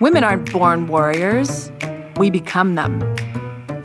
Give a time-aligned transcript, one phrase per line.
[0.00, 1.70] Women aren't born warriors,
[2.16, 3.02] we become them.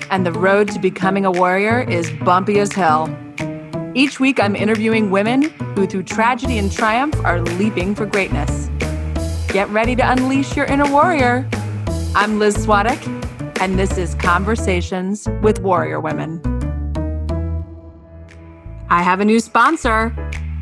[0.09, 3.13] And the road to becoming a warrior is bumpy as hell.
[3.96, 8.70] Each week, I'm interviewing women who, through tragedy and triumph, are leaping for greatness.
[9.49, 11.46] Get ready to unleash your inner warrior.
[12.16, 16.40] I'm Liz Swadek, and this is Conversations with Warrior Women.
[18.90, 20.16] I have a new sponsor.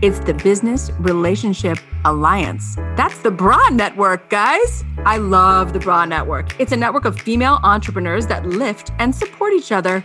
[0.03, 2.75] It's the Business Relationship Alliance.
[2.97, 4.83] That's the Bra Network, guys.
[5.05, 6.59] I love the Bra Network.
[6.59, 10.03] It's a network of female entrepreneurs that lift and support each other.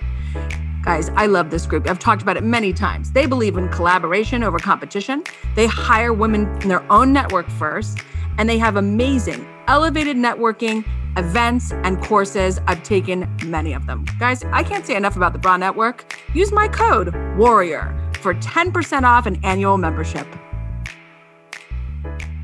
[0.85, 1.91] Guys, I love this group.
[1.91, 3.11] I've talked about it many times.
[3.11, 5.25] They believe in collaboration over competition.
[5.57, 7.99] They hire women in their own network first,
[8.39, 10.85] and they have amazing, elevated networking,
[11.17, 12.61] events, and courses.
[12.69, 14.07] I've taken many of them.
[14.21, 16.17] Guys, I can't say enough about the Bra Network.
[16.35, 20.27] Use my code WARRIOR for 10% off an annual membership.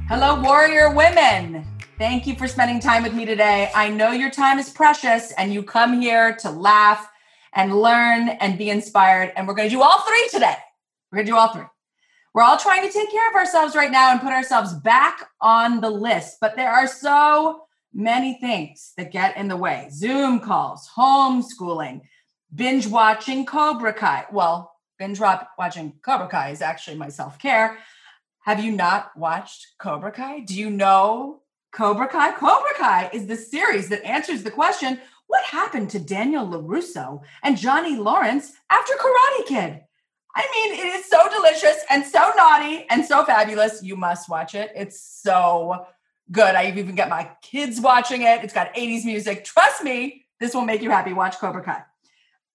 [0.09, 1.66] Hello, warrior women.
[1.98, 3.70] Thank you for spending time with me today.
[3.74, 7.08] I know your time is precious and you come here to laugh
[7.55, 9.33] and learn and be inspired.
[9.36, 10.56] And we're going to do all three today.
[11.11, 11.64] We're going to do all three.
[12.34, 15.81] We're all trying to take care of ourselves right now and put ourselves back on
[15.81, 20.91] the list, but there are so many things that get in the way Zoom calls,
[20.97, 22.00] homeschooling,
[22.53, 24.27] binge watching Cobra Kai.
[24.33, 27.78] Well, binge watching Cobra Kai is actually my self care.
[28.41, 30.41] Have you not watched Cobra Kai?
[30.41, 31.42] Do you know
[31.73, 32.33] Cobra Kai?
[32.33, 37.56] Cobra Kai is the series that answers the question what happened to Daniel LaRusso and
[37.56, 39.81] Johnny Lawrence after Karate Kid?
[40.37, 43.83] I mean, it is so delicious and so naughty and so fabulous.
[43.83, 44.72] You must watch it.
[44.75, 45.87] It's so
[46.31, 46.55] good.
[46.55, 48.42] I even get my kids watching it.
[48.42, 49.45] It's got 80s music.
[49.45, 51.12] Trust me, this will make you happy.
[51.12, 51.83] Watch Cobra Kai.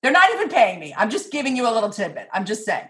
[0.01, 0.93] They're not even paying me.
[0.97, 2.29] I'm just giving you a little tidbit.
[2.33, 2.87] I'm just saying.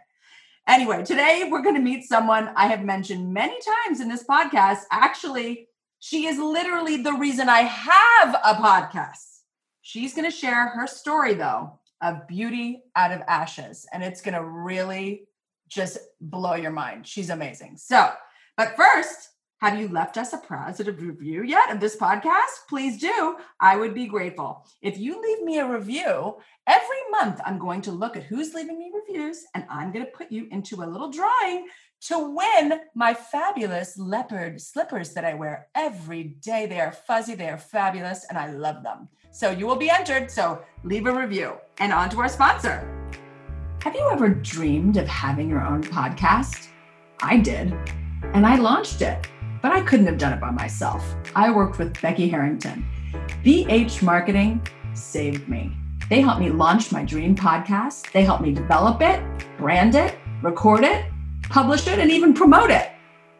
[0.67, 4.81] Anyway, today we're going to meet someone I have mentioned many times in this podcast.
[4.91, 5.67] Actually,
[5.99, 9.39] she is literally the reason I have a podcast.
[9.81, 13.87] She's going to share her story, though, of beauty out of ashes.
[13.91, 15.27] And it's going to really
[15.67, 17.07] just blow your mind.
[17.07, 17.77] She's amazing.
[17.77, 18.11] So,
[18.55, 19.29] but first,
[19.61, 22.67] have you left us a positive review yet of this podcast?
[22.69, 23.35] Please do.
[23.59, 24.65] I would be grateful.
[24.81, 28.79] If you leave me a review, every month I'm going to look at who's leaving
[28.79, 31.67] me reviews and I'm going to put you into a little drawing
[32.03, 36.65] to win my fabulous leopard slippers that I wear every day.
[36.65, 39.09] They are fuzzy, they are fabulous, and I love them.
[39.31, 40.31] So you will be entered.
[40.31, 41.57] So leave a review.
[41.79, 42.87] And on to our sponsor.
[43.81, 46.69] Have you ever dreamed of having your own podcast?
[47.21, 47.73] I did,
[48.33, 49.27] and I launched it
[49.61, 51.15] but I couldn't have done it by myself.
[51.35, 52.85] I worked with Becky Harrington.
[53.43, 55.71] BH Marketing saved me.
[56.09, 58.11] They helped me launch my dream podcast.
[58.11, 59.21] They helped me develop it,
[59.57, 61.05] brand it, record it,
[61.49, 62.89] publish it, and even promote it.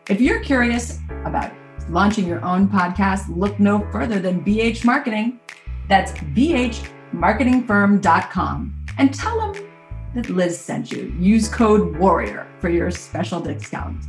[0.07, 1.51] If you're curious about
[1.89, 5.39] launching your own podcast, look no further than BH Marketing.
[5.87, 9.63] That's bhmarketingfirm.com and tell them
[10.15, 11.15] that Liz sent you.
[11.19, 14.03] Use code WARRIOR for your special discount.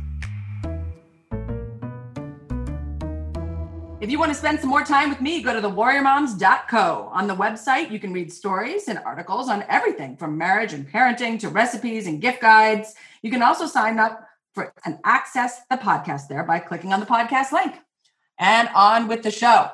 [4.01, 7.11] If you want to spend some more time with me, go to thewarriormoms.co.
[7.13, 11.39] On the website, you can read stories and articles on everything from marriage and parenting
[11.39, 12.95] to recipes and gift guides.
[13.21, 17.05] You can also sign up for and access the podcast there by clicking on the
[17.05, 17.75] podcast link.
[18.39, 19.69] And on with the show.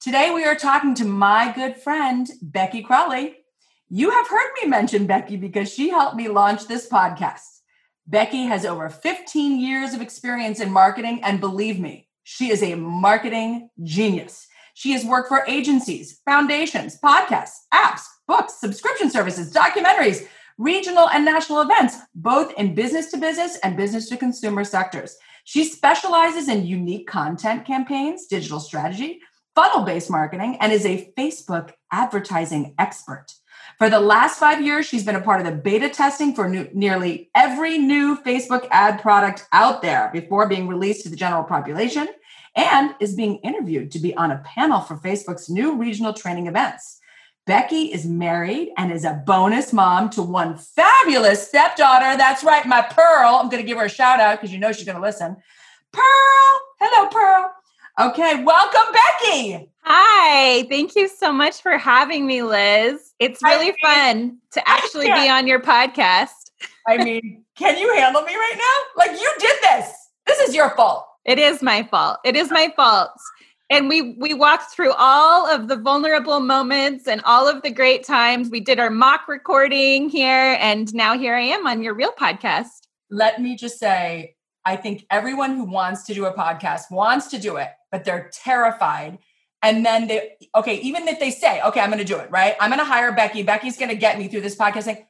[0.00, 3.36] Today, we are talking to my good friend, Becky Crowley.
[3.88, 7.60] You have heard me mention Becky because she helped me launch this podcast.
[8.04, 12.74] Becky has over 15 years of experience in marketing, and believe me, she is a
[12.74, 14.46] marketing genius.
[14.74, 20.26] She has worked for agencies, foundations, podcasts, apps, books, subscription services, documentaries,
[20.58, 25.16] regional and national events, both in business to business and business to consumer sectors.
[25.44, 29.20] She specializes in unique content campaigns, digital strategy,
[29.54, 33.26] funnel based marketing, and is a Facebook advertising expert.
[33.80, 36.68] For the last five years, she's been a part of the beta testing for new,
[36.74, 42.06] nearly every new Facebook ad product out there before being released to the general population
[42.54, 47.00] and is being interviewed to be on a panel for Facebook's new regional training events.
[47.46, 52.18] Becky is married and is a bonus mom to one fabulous stepdaughter.
[52.18, 53.36] That's right, my Pearl.
[53.36, 55.38] I'm going to give her a shout out because you know she's going to listen.
[55.90, 56.60] Pearl.
[56.80, 57.54] Hello, Pearl.
[58.00, 59.70] Okay, welcome, Becky.
[59.82, 63.12] Hi, thank you so much for having me, Liz.
[63.18, 66.50] It's really I mean, fun to actually be on your podcast.
[66.88, 69.04] I mean, can you handle me right now?
[69.04, 69.92] Like, you did this.
[70.26, 71.04] This is your fault.
[71.26, 72.20] It is my fault.
[72.24, 73.10] It is my fault.
[73.68, 78.02] And we we walked through all of the vulnerable moments and all of the great
[78.02, 78.48] times.
[78.48, 82.86] We did our mock recording here and now here I am on your real podcast.
[83.10, 87.38] Let me just say I think everyone who wants to do a podcast wants to
[87.38, 89.18] do it but they're terrified
[89.62, 92.56] And then they, okay, even if they say, okay, I'm going to do it, right?
[92.60, 93.42] I'm going to hire Becky.
[93.42, 94.84] Becky's going to get me through this podcast.
[94.84, 95.06] Saying,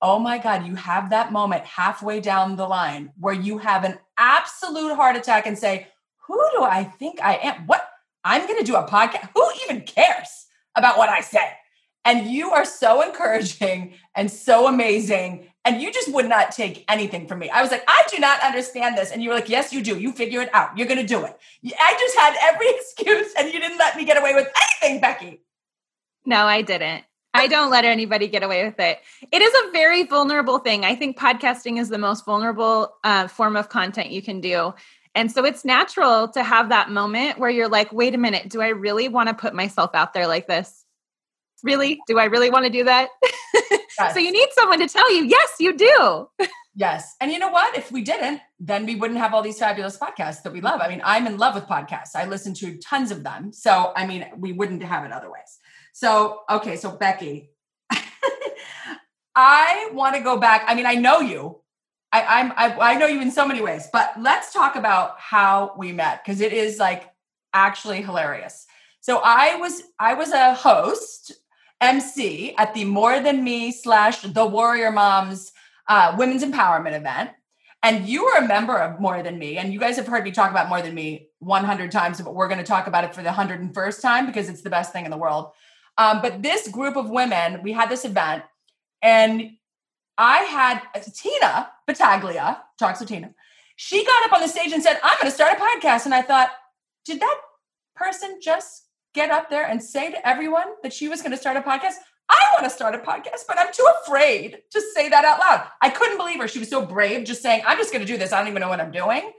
[0.00, 3.98] oh my God, you have that moment halfway down the line where you have an
[4.16, 5.88] absolute heart attack and say,
[6.26, 7.66] who do I think I am?
[7.66, 7.88] What?
[8.24, 9.30] I'm going to do a podcast.
[9.34, 10.46] Who even cares
[10.76, 11.50] about what I say?
[12.04, 15.49] And you are so encouraging and so amazing.
[15.64, 17.50] And you just would not take anything from me.
[17.50, 19.10] I was like, I do not understand this.
[19.10, 19.98] And you were like, Yes, you do.
[19.98, 20.76] You figure it out.
[20.76, 21.38] You're going to do it.
[21.78, 24.48] I just had every excuse and you didn't let me get away with
[24.82, 25.40] anything, Becky.
[26.24, 27.04] No, I didn't.
[27.32, 28.98] I don't let anybody get away with it.
[29.30, 30.84] It is a very vulnerable thing.
[30.84, 34.74] I think podcasting is the most vulnerable uh, form of content you can do.
[35.14, 38.60] And so it's natural to have that moment where you're like, wait a minute, do
[38.60, 40.84] I really want to put myself out there like this?
[41.62, 42.00] Really?
[42.06, 43.08] Do I really want to do that?
[43.98, 44.14] Yes.
[44.14, 46.28] so you need someone to tell you, yes, you do.
[46.74, 47.14] yes.
[47.20, 47.76] And you know what?
[47.76, 50.80] If we didn't, then we wouldn't have all these fabulous podcasts that we love.
[50.80, 52.14] I mean, I'm in love with podcasts.
[52.14, 53.52] I listen to tons of them.
[53.52, 55.58] So, I mean, we wouldn't have it otherwise.
[55.92, 57.50] So, okay, so Becky,
[59.36, 60.64] I want to go back.
[60.66, 61.60] I mean, I know you.
[62.12, 65.74] I, I'm I, I know you in so many ways, but let's talk about how
[65.78, 67.08] we met because it is like
[67.52, 68.66] actually hilarious.
[69.00, 71.32] So I was I was a host
[71.80, 75.52] MC at the More Than Me slash The Warrior Moms
[75.88, 77.30] uh, Women's Empowerment event.
[77.82, 79.56] And you were a member of More Than Me.
[79.56, 82.48] And you guys have heard me talk about More Than Me 100 times, but we're
[82.48, 85.10] going to talk about it for the 101st time because it's the best thing in
[85.10, 85.50] the world.
[85.96, 88.44] Um, but this group of women, we had this event,
[89.02, 89.52] and
[90.16, 90.82] I had
[91.14, 93.34] Tina Battaglia, talks to Tina.
[93.76, 96.04] She got up on the stage and said, I'm going to start a podcast.
[96.04, 96.50] And I thought,
[97.06, 97.36] did that
[97.96, 98.84] person just
[99.14, 101.94] get up there and say to everyone that she was going to start a podcast?
[102.28, 105.66] I want to start a podcast, but I'm too afraid to say that out loud.
[105.82, 106.46] I couldn't believe her.
[106.46, 108.32] She was so brave, just saying, I'm just going to do this.
[108.32, 109.32] I don't even know what I'm doing.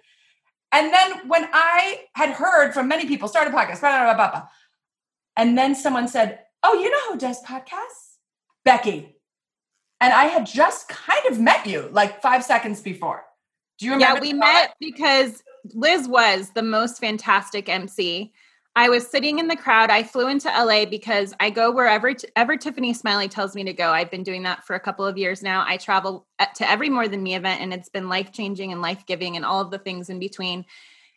[0.74, 4.44] And then when I had heard from many people, start a podcast, blah, blah, blah,
[5.38, 8.18] and then someone said, Oh, you know who does podcasts?
[8.64, 9.16] Becky.
[10.00, 13.24] And I had just kind of met you like five seconds before.
[13.80, 14.18] Do you remember?
[14.18, 15.42] Yeah, we met because
[15.74, 18.32] Liz was the most fantastic MC.
[18.76, 19.90] I was sitting in the crowd.
[19.90, 23.92] I flew into LA because I go wherever ever Tiffany Smiley tells me to go.
[23.92, 25.66] I've been doing that for a couple of years now.
[25.68, 28.82] I travel uh, to every More Than Me event, and it's been life changing and
[28.82, 30.66] life giving, and all of the things in between.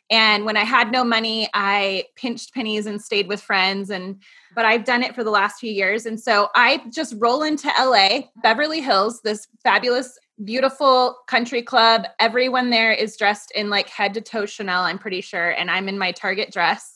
[0.09, 3.89] And when I had no money, I pinched pennies and stayed with friends.
[3.89, 4.21] And
[4.53, 7.71] but I've done it for the last few years, and so I just roll into
[7.79, 12.05] LA, Beverly Hills, this fabulous beautiful country club.
[12.19, 15.51] Everyone there is dressed in like head to toe Chanel, I'm pretty sure.
[15.51, 16.94] And I'm in my Target dress.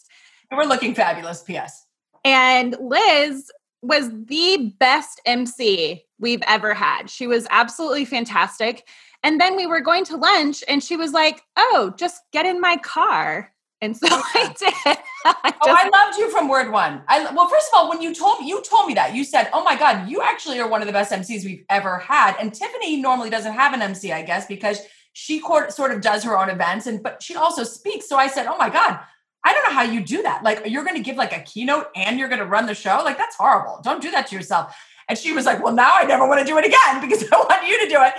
[0.52, 1.86] We're looking fabulous, P.S.
[2.26, 3.52] And Liz
[3.82, 7.10] was the best MC we've ever had.
[7.10, 8.88] She was absolutely fantastic.
[9.24, 12.60] And then we were going to lunch and she was like, Oh, just get in
[12.60, 13.54] my car.
[13.82, 14.74] And so I did.
[15.26, 17.02] I oh, I loved you from word one.
[17.08, 19.50] I well, first of all, when you told me, you told me that you said,
[19.54, 22.54] "Oh my God, you actually are one of the best MCs we've ever had." And
[22.54, 24.80] Tiffany normally doesn't have an MC, I guess, because
[25.14, 28.08] she sort of does her own events, and but she also speaks.
[28.08, 29.00] So I said, "Oh my God,
[29.44, 30.44] I don't know how you do that.
[30.44, 33.02] Like, you're going to give like a keynote and you're going to run the show.
[33.04, 33.80] Like, that's horrible.
[33.84, 34.76] Don't do that to yourself.
[35.08, 37.38] And she was like, Well, now I never want to do it again because I
[37.38, 38.14] want you to do it.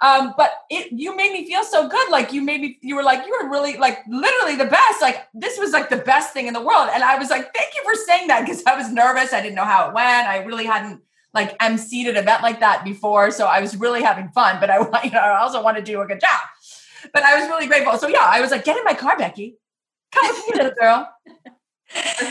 [0.00, 2.10] Um, but it, you made me feel so good.
[2.10, 5.00] Like, you made me, you were like, you were really, like, literally the best.
[5.00, 6.88] Like, this was like the best thing in the world.
[6.92, 9.32] And I was like, Thank you for saying that because I was nervous.
[9.32, 10.28] I didn't know how it went.
[10.28, 11.02] I really hadn't
[11.34, 13.30] like emceed an event like that before.
[13.30, 16.00] So I was really having fun, but I, you know, I also want to do
[16.00, 16.40] a good job.
[17.12, 17.98] But I was really grateful.
[17.98, 19.56] So yeah, I was like, get in my car, Becky.
[20.12, 21.10] Come with me, little girl.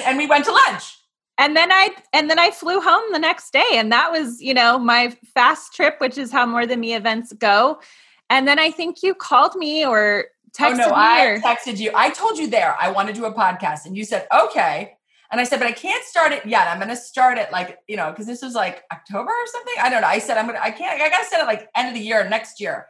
[0.05, 0.97] and we went to lunch.
[1.37, 4.53] And then I and then I flew home the next day, and that was you
[4.53, 7.81] know my fast trip, which is how more than me events go.
[8.29, 10.25] And then I think you called me or
[10.57, 10.93] texted oh, no, me.
[10.95, 11.91] I or- texted you.
[11.95, 14.93] I told you there I want to do a podcast, and you said okay.
[15.31, 16.67] And I said, but I can't start it yet.
[16.67, 19.75] I'm going to start it like, you know, because this was like October or something.
[19.81, 20.07] I don't know.
[20.07, 21.93] I said, I'm going to, I can't, I got to set it like end of
[21.93, 22.87] the year, next year.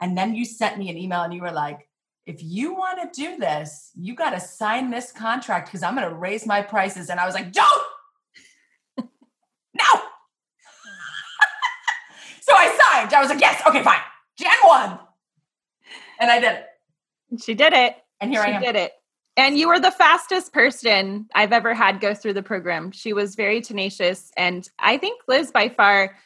[0.00, 1.88] And then you sent me an email and you were like,
[2.26, 6.08] if you want to do this, you got to sign this contract because I'm going
[6.08, 7.10] to raise my prices.
[7.10, 7.82] And I was like, don't,
[8.98, 9.04] no.
[12.40, 13.12] so I signed.
[13.12, 13.98] I was like, yes, okay, fine.
[14.38, 14.98] Jan 1.
[16.20, 17.42] And I did it.
[17.42, 17.96] She did it.
[18.20, 18.62] And here she I am.
[18.62, 18.92] did it.
[19.36, 22.92] And you were the fastest person I've ever had go through the program.
[22.92, 24.30] She was very tenacious.
[24.36, 26.16] And I think Liz, by far,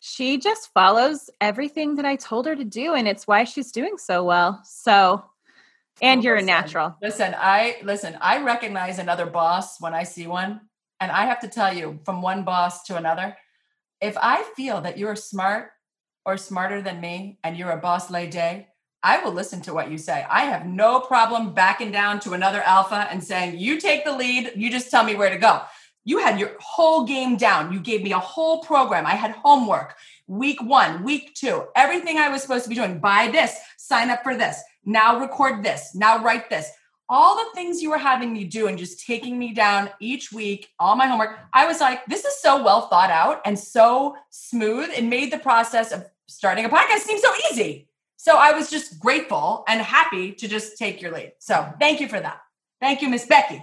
[0.00, 2.94] she just follows everything that I told her to do.
[2.94, 4.60] And it's why she's doing so well.
[4.64, 5.24] So
[6.00, 6.96] and oh, you're listen, a natural.
[7.02, 10.60] Listen, I listen, I recognize another boss when I see one.
[11.00, 13.36] And I have to tell you, from one boss to another,
[14.00, 15.70] if I feel that you're smart
[16.24, 18.66] or smarter than me and you're a boss lay lady,
[19.02, 20.26] I will listen to what you say.
[20.28, 24.52] I have no problem backing down to another alpha and saying, you take the lead,
[24.56, 25.62] you just tell me where to go.
[26.04, 27.72] You had your whole game down.
[27.72, 29.06] You gave me a whole program.
[29.06, 32.98] I had homework, week one, week two, everything I was supposed to be doing.
[32.98, 36.70] Buy this, sign up for this, now record this, now write this.
[37.08, 40.70] All the things you were having me do and just taking me down each week,
[40.80, 41.38] all my homework.
[41.52, 44.90] I was like, this is so well thought out and so smooth.
[44.90, 47.88] It made the process of starting a podcast seem so easy.
[48.16, 51.34] So I was just grateful and happy to just take your lead.
[51.38, 52.40] So thank you for that.
[52.80, 53.62] Thank you, Miss Becky.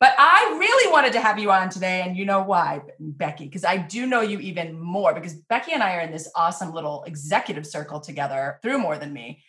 [0.00, 3.66] But I really wanted to have you on today, and you know why, Becky, because
[3.66, 7.04] I do know you even more because Becky and I are in this awesome little
[7.04, 9.42] executive circle together through More Than Me.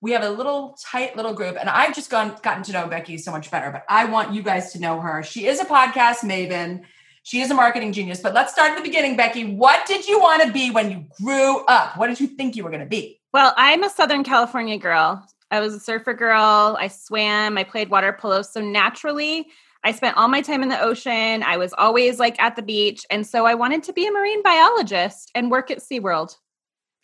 [0.00, 3.18] We have a little tight little group, and I've just gone gotten to know Becky
[3.18, 3.70] so much better.
[3.70, 5.22] But I want you guys to know her.
[5.22, 6.84] She is a podcast maven.
[7.22, 8.20] She is a marketing genius.
[8.20, 9.44] But let's start at the beginning, Becky.
[9.44, 11.98] What did you want to be when you grew up?
[11.98, 13.20] What did you think you were going to be?
[13.34, 15.22] Well, I'm a Southern California girl.
[15.50, 16.78] I was a surfer girl.
[16.80, 17.58] I swam.
[17.58, 18.40] I played water polo.
[18.40, 19.48] So naturally,
[19.84, 21.42] I spent all my time in the ocean.
[21.42, 23.06] I was always like at the beach.
[23.10, 26.34] And so I wanted to be a marine biologist and work at SeaWorld.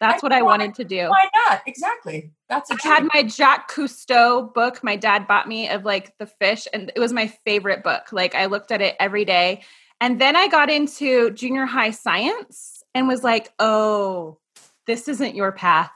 [0.01, 1.09] That's I what I wanted to do.
[1.09, 1.63] Why not?
[1.67, 2.33] Exactly.
[2.49, 6.27] That's a I had my Jacques Cousteau book my dad bought me of like the
[6.27, 8.13] fish, and it was my favorite book.
[8.13, 9.63] Like I looked at it every day.
[10.01, 14.39] And then I got into junior high science and was like, oh,
[14.87, 15.93] this isn't your path.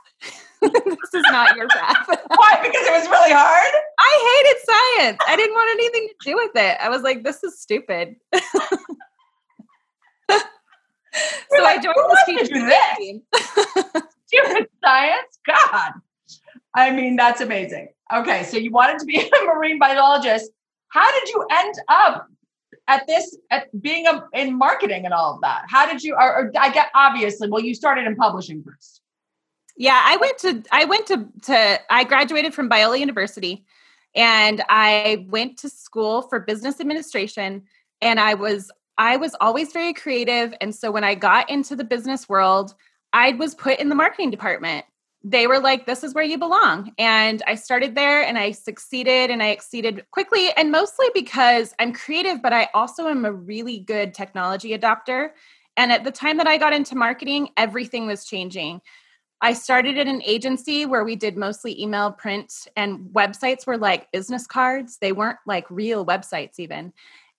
[0.72, 2.06] this is not your path.
[2.28, 2.58] Why?
[2.62, 3.72] Because it was really hard?
[3.98, 5.18] I hated science.
[5.26, 6.76] I didn't want anything to do with it.
[6.80, 8.16] I was like, this is stupid.
[8.34, 8.40] so
[11.62, 13.22] like, I joined the teaching team.
[14.26, 15.38] Stupid science?
[15.46, 15.92] God.
[16.74, 17.88] I mean, that's amazing.
[18.14, 20.50] Okay, so you wanted to be a marine biologist.
[20.88, 22.28] How did you end up
[22.88, 25.64] at this at being a, in marketing and all of that?
[25.68, 29.02] How did you or, or I get obviously, well, you started in publishing first.
[29.80, 33.64] Yeah, I went to I went to to I graduated from Biola University
[34.14, 37.62] and I went to school for business administration
[38.02, 41.84] and I was I was always very creative and so when I got into the
[41.84, 42.74] business world,
[43.12, 44.84] I was put in the marketing department.
[45.22, 49.30] They were like this is where you belong and I started there and I succeeded
[49.30, 53.78] and I exceeded quickly and mostly because I'm creative but I also am a really
[53.78, 55.30] good technology adopter
[55.76, 58.80] and at the time that I got into marketing everything was changing
[59.40, 64.10] I started at an agency where we did mostly email, print, and websites were like
[64.10, 64.98] business cards.
[65.00, 66.92] They weren't like real websites, even.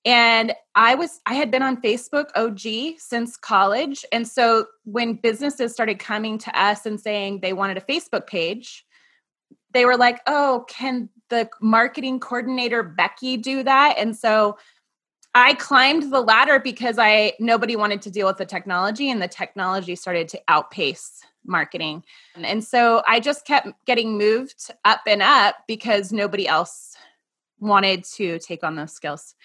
[0.05, 4.05] And I was, I had been on Facebook OG since college.
[4.13, 8.85] And so when businesses started coming to us and saying they wanted a Facebook page,
[9.71, 13.95] they were like, oh, can the marketing coordinator Becky do that?
[13.97, 14.57] And so
[15.35, 19.27] I climbed the ladder because I nobody wanted to deal with the technology and the
[19.27, 22.03] technology started to outpace marketing.
[22.35, 26.95] And so I just kept getting moved up and up because nobody else
[27.59, 29.35] wanted to take on those skills.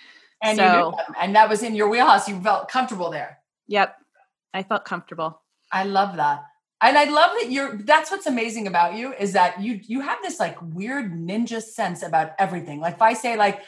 [0.42, 2.28] And so, and that was in your wheelhouse.
[2.28, 3.38] You felt comfortable there.
[3.68, 3.96] Yep.
[4.52, 5.40] I felt comfortable.
[5.72, 6.44] I love that.
[6.80, 10.18] And I love that you're that's what's amazing about you is that you you have
[10.22, 12.78] this like weird ninja sense about everything.
[12.78, 13.62] Like if I say like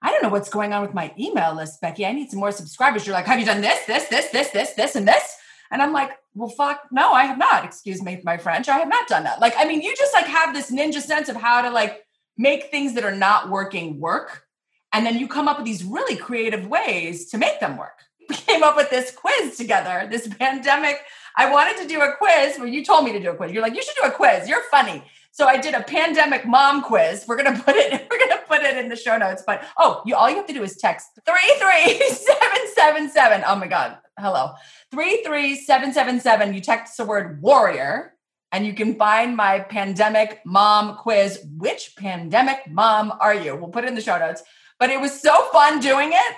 [0.00, 2.06] I don't know what's going on with my email list, Becky.
[2.06, 3.06] I need some more subscribers.
[3.06, 5.36] You're like, have you done this, this, this, this, this, this, and this?
[5.72, 7.64] And I'm like, well, fuck, no, I have not.
[7.64, 8.68] Excuse me, my French.
[8.68, 9.40] I have not done that.
[9.40, 12.04] Like, I mean, you just like have this ninja sense of how to like
[12.36, 14.44] make things that are not working work.
[14.92, 17.98] And then you come up with these really creative ways to make them work.
[18.28, 20.96] We came up with this quiz together, this pandemic.
[21.36, 23.52] I wanted to do a quiz where you told me to do a quiz.
[23.52, 24.48] You're like, you should do a quiz.
[24.48, 25.02] You're funny.
[25.32, 27.24] So I did a pandemic mom quiz.
[27.26, 28.06] We're gonna put it.
[28.10, 29.42] We're gonna put it in the show notes.
[29.46, 33.42] But oh, you all you have to do is text three three seven seven seven.
[33.46, 34.52] Oh my god, hello
[34.90, 36.54] three three seven seven seven.
[36.54, 38.14] You text the word warrior,
[38.50, 41.44] and you can find my pandemic mom quiz.
[41.56, 43.56] Which pandemic mom are you?
[43.56, 44.42] We'll put it in the show notes.
[44.78, 46.36] But it was so fun doing it.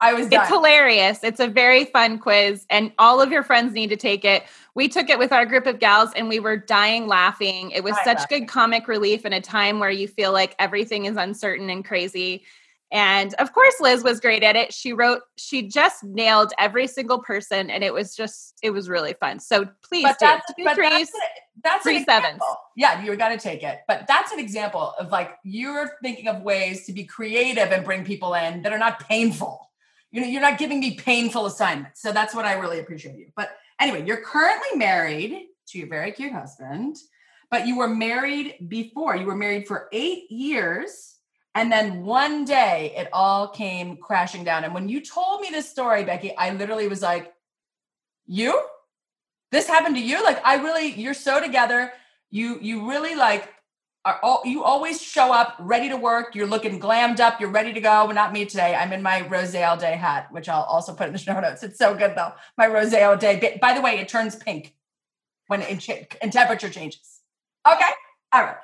[0.00, 0.28] I was.
[0.28, 0.40] Done.
[0.40, 1.24] It's hilarious.
[1.24, 4.44] It's a very fun quiz, and all of your friends need to take it.
[4.74, 7.72] We took it with our group of gals, and we were dying laughing.
[7.72, 11.06] It was I such good comic relief in a time where you feel like everything
[11.06, 12.44] is uncertain and crazy.
[12.90, 14.72] And of course, Liz was great at it.
[14.72, 19.14] She wrote, she just nailed every single person, and it was just, it was really
[19.20, 19.40] fun.
[19.40, 20.26] So please, but do.
[20.26, 21.18] that's, but threes, that's, a,
[21.62, 22.40] that's three sevens.
[22.76, 23.80] Yeah, you got to take it.
[23.86, 28.04] But that's an example of like you're thinking of ways to be creative and bring
[28.04, 29.68] people in that are not painful
[30.10, 33.26] you know you're not giving me painful assignments so that's what i really appreciate you
[33.36, 36.96] but anyway you're currently married to your very cute husband
[37.50, 41.16] but you were married before you were married for eight years
[41.58, 45.68] and then one day it all came crashing down and when you told me this
[45.68, 47.32] story becky i literally was like
[48.26, 48.60] you
[49.50, 51.92] this happened to you like i really you're so together
[52.30, 53.52] you you really like
[54.04, 56.34] are all, you always show up ready to work.
[56.34, 57.40] You're looking glammed up.
[57.40, 58.06] You're ready to go.
[58.06, 58.74] But not me today.
[58.74, 61.62] I'm in my rose all day hat, which I'll also put in the show notes.
[61.62, 62.32] It's so good though.
[62.56, 63.58] My rose all day.
[63.60, 64.74] By the way, it turns pink
[65.48, 65.78] when in,
[66.22, 67.20] in temperature changes.
[67.70, 67.90] Okay.
[68.32, 68.56] All right.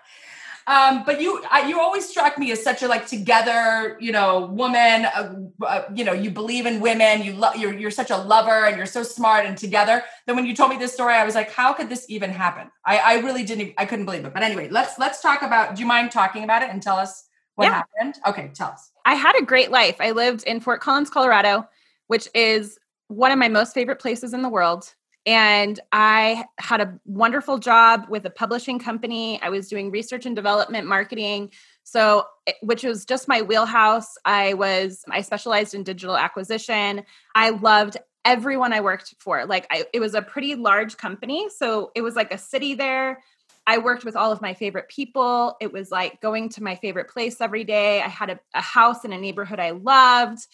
[0.67, 4.47] Um, but you, I, you always struck me as such a like together, you know,
[4.47, 5.05] woman.
[5.05, 7.23] Uh, uh, you know, you believe in women.
[7.23, 7.57] You love.
[7.57, 10.03] You're you're such a lover, and you're so smart and together.
[10.27, 12.71] Then when you told me this story, I was like, how could this even happen?
[12.85, 13.75] I, I really didn't.
[13.77, 14.33] I couldn't believe it.
[14.33, 15.77] But anyway, let's let's talk about.
[15.77, 17.25] Do you mind talking about it and tell us
[17.57, 17.83] what yeah.
[17.99, 18.15] happened?
[18.27, 18.91] Okay, tell us.
[19.05, 19.97] I had a great life.
[20.01, 21.69] I lived in Fort Collins, Colorado,
[22.07, 22.79] which is
[23.09, 24.95] one of my most favorite places in the world
[25.27, 29.41] and I had a wonderful job with a publishing company.
[29.41, 31.51] I was doing research and development marketing.
[31.83, 32.25] So,
[32.63, 34.17] which was just my wheelhouse.
[34.25, 37.05] I was, I specialized in digital acquisition.
[37.35, 39.45] I loved everyone I worked for.
[39.47, 41.49] Like, I, it was a pretty large company.
[41.51, 43.23] So, it was like a city there.
[43.67, 45.57] I worked with all of my favorite people.
[45.61, 48.03] It was like going to my favorite place every day.
[48.03, 50.47] I had a, a house in a neighborhood I loved,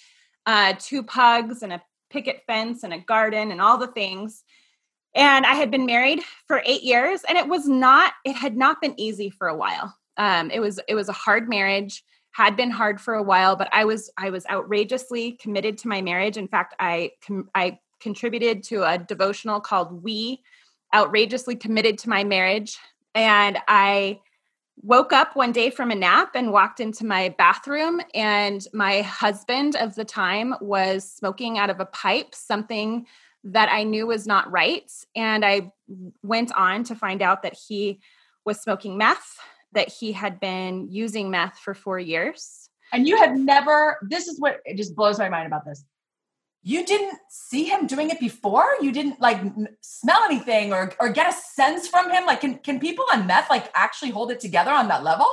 [0.47, 4.45] uh, two pugs and a picket fence and a garden and all the things.
[5.15, 8.81] And I had been married for eight years, and it was not, it had not
[8.81, 9.97] been easy for a while.
[10.17, 13.69] Um, it was, it was a hard marriage, had been hard for a while, but
[13.73, 16.37] I was, I was outrageously committed to my marriage.
[16.37, 20.43] In fact, I, com- I contributed to a devotional called We,
[20.95, 22.79] outrageously committed to my marriage.
[23.15, 24.21] And I
[24.83, 29.75] woke up one day from a nap and walked into my bathroom, and my husband
[29.77, 33.07] of the time was smoking out of a pipe, something
[33.45, 34.91] that I knew was not right.
[35.17, 35.73] And I
[36.23, 38.01] went on to find out that he
[38.45, 39.39] was smoking meth,
[39.73, 42.69] that he had been using meth for four years.
[42.93, 45.85] And you had never, this is what it just blows my mind about this.
[46.63, 48.67] You didn't see him doing it before?
[48.83, 49.41] You didn't like
[49.81, 52.27] smell anything or, or get a sense from him?
[52.27, 55.27] Like, can, can people on meth like actually hold it together on that level?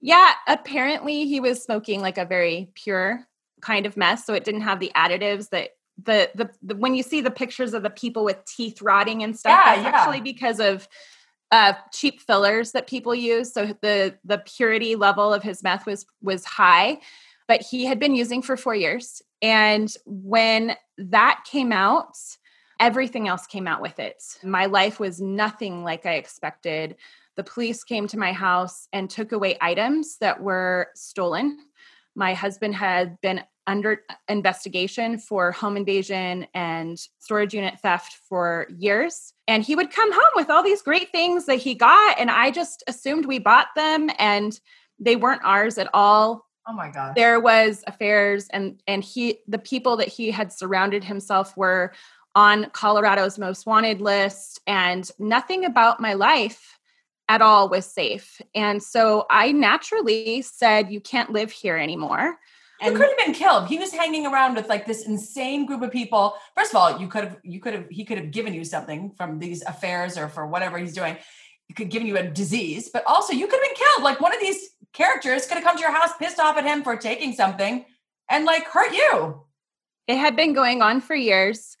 [0.00, 3.24] Yeah, apparently he was smoking like a very pure
[3.60, 4.24] kind of meth.
[4.24, 5.70] So it didn't have the additives that
[6.02, 9.38] the, the, the when you see the pictures of the people with teeth rotting and
[9.38, 10.00] stuff, yeah, that's yeah.
[10.00, 10.88] actually because of
[11.50, 13.52] uh, cheap fillers that people use.
[13.52, 16.98] So the the purity level of his meth was was high,
[17.46, 19.22] but he had been using for four years.
[19.42, 22.16] And when that came out,
[22.80, 24.22] everything else came out with it.
[24.42, 26.96] My life was nothing like I expected.
[27.36, 31.58] The police came to my house and took away items that were stolen.
[32.14, 39.32] My husband had been under investigation for home invasion and storage unit theft for years.
[39.46, 42.18] And he would come home with all these great things that he got.
[42.18, 44.58] And I just assumed we bought them and
[44.98, 46.46] they weren't ours at all.
[46.66, 47.14] Oh my God.
[47.14, 51.92] There was affairs and and he the people that he had surrounded himself were
[52.34, 56.78] on Colorado's most wanted list and nothing about my life
[57.32, 58.42] at all was safe.
[58.54, 62.38] And so I naturally said, You can't live here anymore.
[62.80, 63.68] And you could have been killed.
[63.68, 66.34] He was hanging around with like this insane group of people.
[66.54, 69.12] First of all, you could have, you could have, he could have given you something
[69.16, 71.16] from these affairs or for whatever he's doing.
[71.68, 74.02] He could give you a disease, but also you could have been killed.
[74.02, 76.82] Like one of these characters could have come to your house pissed off at him
[76.82, 77.84] for taking something
[78.28, 79.42] and like hurt you.
[80.06, 81.76] It had been going on for years.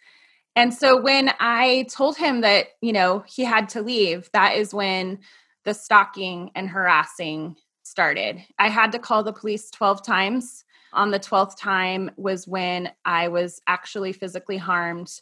[0.54, 4.74] And so when I told him that, you know, he had to leave, that is
[4.74, 5.20] when
[5.64, 8.42] the stalking and harassing started.
[8.58, 13.28] I had to call the police 12 times on the 12th time was when I
[13.28, 15.20] was actually physically harmed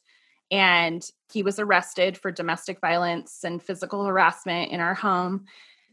[0.50, 5.46] and he was arrested for domestic violence and physical harassment in our home.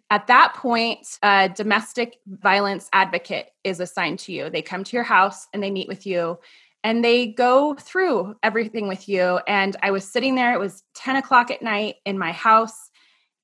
[0.09, 4.49] At that point, a domestic violence advocate is assigned to you.
[4.49, 6.39] They come to your house and they meet with you
[6.83, 9.39] and they go through everything with you.
[9.47, 12.89] And I was sitting there, it was 10 o'clock at night in my house,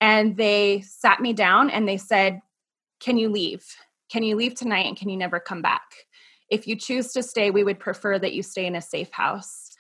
[0.04, 2.42] and they sat me down and they said,
[3.00, 3.66] Can you leave?
[4.12, 5.82] Can you leave tonight and can you never come back?
[6.54, 9.72] if you choose to stay, we would prefer that you stay in a safe house.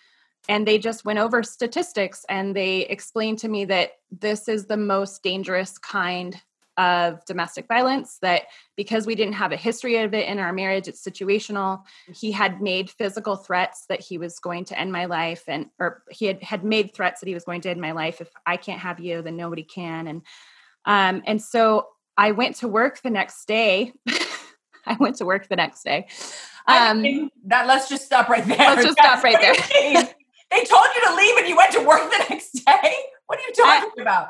[0.49, 4.75] And they just went over statistics and they explained to me that this is the
[4.75, 6.36] most dangerous kind
[6.77, 8.43] of domestic violence that
[8.75, 11.81] because we didn't have a history of it in our marriage it's situational
[12.13, 16.03] he had made physical threats that he was going to end my life and or
[16.09, 18.57] he had, had made threats that he was going to end my life if i
[18.57, 20.21] can't have you then nobody can and
[20.86, 23.91] um and so i went to work the next day
[24.86, 26.07] i went to work the next day
[26.67, 28.57] um, that let's just stop right there.
[28.57, 29.53] Let's just That's stop right there.
[30.51, 32.95] they told you to leave and you went to work the next day.
[33.27, 34.29] What are you talking I, about?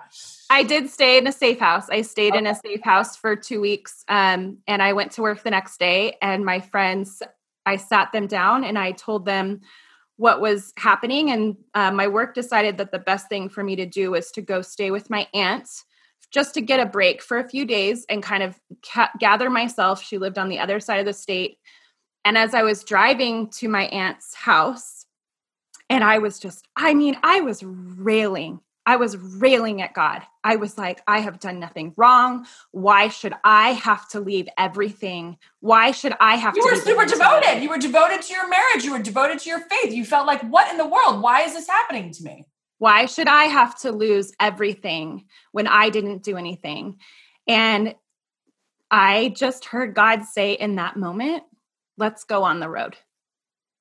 [0.49, 1.89] I did stay in a safe house.
[1.89, 2.39] I stayed okay.
[2.39, 5.79] in a safe house for two weeks, um, and I went to work the next
[5.79, 6.17] day.
[6.21, 7.21] And my friends,
[7.65, 9.61] I sat them down and I told them
[10.17, 11.31] what was happening.
[11.31, 14.41] And uh, my work decided that the best thing for me to do was to
[14.41, 15.69] go stay with my aunt
[16.31, 20.03] just to get a break for a few days and kind of ca- gather myself.
[20.03, 21.57] She lived on the other side of the state.
[22.25, 25.05] And as I was driving to my aunt's house,
[25.89, 28.61] and I was just, I mean, I was railing.
[28.85, 30.23] I was railing at God.
[30.43, 32.45] I was like, I have done nothing wrong.
[32.71, 35.37] Why should I have to leave everything?
[35.61, 36.67] Why should I have you to?
[36.67, 37.63] You were super devoted.
[37.63, 38.83] You were devoted to your marriage.
[38.83, 39.93] You were devoted to your faith.
[39.93, 41.21] You felt like, what in the world?
[41.21, 42.45] Why is this happening to me?
[42.79, 46.97] Why should I have to lose everything when I didn't do anything?
[47.47, 47.95] And
[48.91, 51.43] I just heard God say in that moment,
[51.97, 52.97] let's go on the road.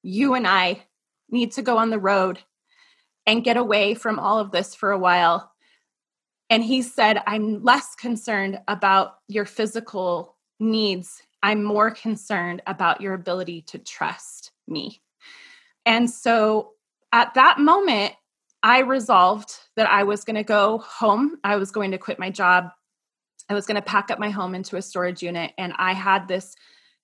[0.03, 0.85] You and I
[1.29, 2.39] need to go on the road
[3.27, 5.53] and get away from all of this for a while.
[6.51, 11.23] And he said, I'm less concerned about your physical needs.
[11.43, 15.01] I'm more concerned about your ability to trust me.
[15.87, 16.73] And so
[17.13, 18.13] at that moment,
[18.63, 21.39] I resolved that I was going to go home.
[21.43, 22.69] I was going to quit my job.
[23.49, 25.53] I was going to pack up my home into a storage unit.
[25.59, 26.55] And I had this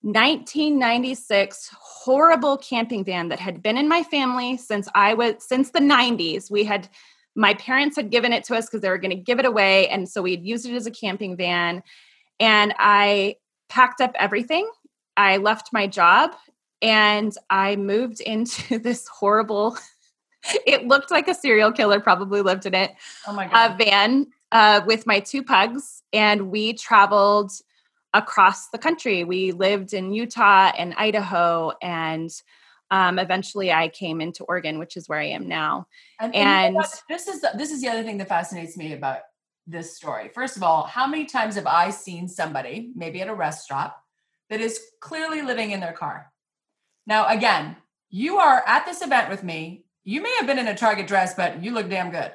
[0.01, 5.79] 1996 horrible camping van that had been in my family since I was since the
[5.79, 6.49] 90s.
[6.49, 6.87] We had
[7.35, 9.87] my parents had given it to us because they were going to give it away.
[9.89, 11.83] And so we had used it as a camping van.
[12.39, 13.35] And I
[13.67, 14.69] packed up everything.
[15.15, 16.31] I left my job
[16.81, 19.77] and I moved into this horrible
[20.65, 22.95] it looked like a serial killer probably lived in it.
[23.27, 23.71] Oh my god.
[23.71, 27.51] A van uh, with my two pugs, and we traveled
[28.13, 29.23] across the country.
[29.23, 32.29] We lived in Utah and Idaho, and
[32.91, 35.87] um, eventually I came into Oregon, which is where I am now.
[36.19, 39.19] And, and, and this is this is the other thing that fascinates me about
[39.67, 40.29] this story.
[40.29, 43.93] First of all, how many times have I seen somebody, maybe at a restaurant,
[44.49, 46.31] that is clearly living in their car?
[47.05, 47.75] Now, again,
[48.09, 51.35] you are at this event with me you may have been in a Target dress,
[51.35, 52.31] but you look damn good.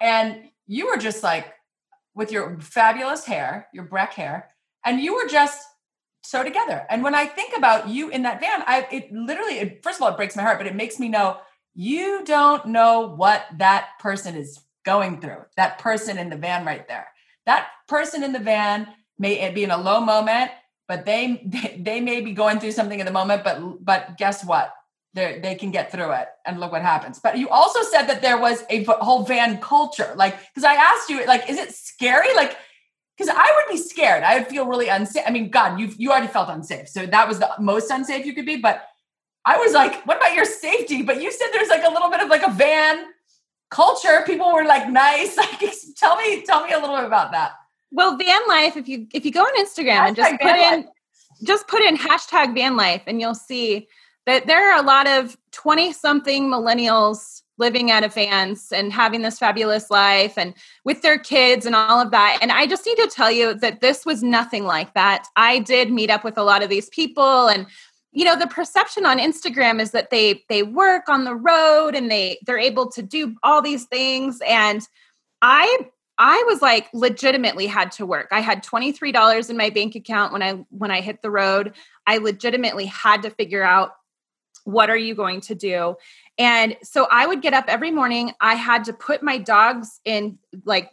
[0.00, 1.52] And you were just like
[2.16, 4.50] with your fabulous hair, your Breck hair,
[4.84, 5.60] and you were just
[6.22, 6.86] so together.
[6.88, 10.02] And when I think about you in that van, I it literally, it, first of
[10.02, 11.38] all, it breaks my heart, but it makes me know
[11.74, 15.42] you don't know what that person is going through.
[15.56, 17.08] That person in the van right there.
[17.46, 20.50] That person in the van may be in a low moment,
[20.86, 21.42] but they
[21.78, 23.44] they, may be going through something in the moment.
[23.44, 24.72] But but guess what?
[25.14, 27.20] they they can get through it and look what happens.
[27.20, 30.12] But you also said that there was a whole van culture.
[30.16, 32.34] Like, because I asked you, like, is it scary?
[32.34, 32.56] Like,
[33.16, 34.22] because I would be scared.
[34.22, 35.24] I would feel really unsafe.
[35.26, 38.34] I mean, God, you you already felt unsafe, so that was the most unsafe you
[38.34, 38.56] could be.
[38.56, 38.84] But
[39.44, 41.02] I was like, what about your safety?
[41.02, 43.06] But you said there's like a little bit of like a van
[43.70, 44.22] culture.
[44.24, 45.36] People were like nice.
[45.42, 45.60] Like,
[45.96, 47.52] tell me, tell me a little bit about that.
[47.90, 48.76] Well, van life.
[48.76, 50.86] If you if you go on Instagram hashtag and just put in life.
[51.44, 53.88] just put in hashtag van life, and you'll see
[54.26, 59.22] that there are a lot of 20 something millennials living at of vans and having
[59.22, 60.52] this fabulous life and
[60.84, 62.38] with their kids and all of that.
[62.42, 65.28] And I just need to tell you that this was nothing like that.
[65.36, 67.66] I did meet up with a lot of these people and
[68.14, 72.10] you know the perception on Instagram is that they they work on the road and
[72.10, 74.82] they they're able to do all these things and
[75.40, 75.86] I
[76.18, 78.28] I was like legitimately had to work.
[78.32, 81.74] I had $23 in my bank account when I when I hit the road.
[82.06, 83.92] I legitimately had to figure out
[84.64, 85.96] what are you going to do?
[86.38, 88.32] And so I would get up every morning.
[88.40, 90.90] I had to put my dogs in like,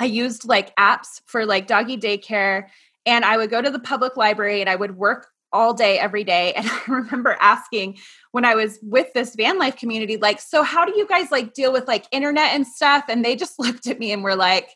[0.00, 2.68] I used like apps for like doggy daycare.
[3.06, 6.24] And I would go to the public library and I would work all day, every
[6.24, 6.52] day.
[6.54, 7.98] And I remember asking
[8.32, 11.54] when I was with this van life community, like, so how do you guys like
[11.54, 13.04] deal with like internet and stuff?
[13.08, 14.68] And they just looked at me and were like,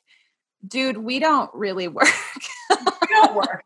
[0.67, 2.07] dude, we don't really work.
[2.71, 3.65] we don't work.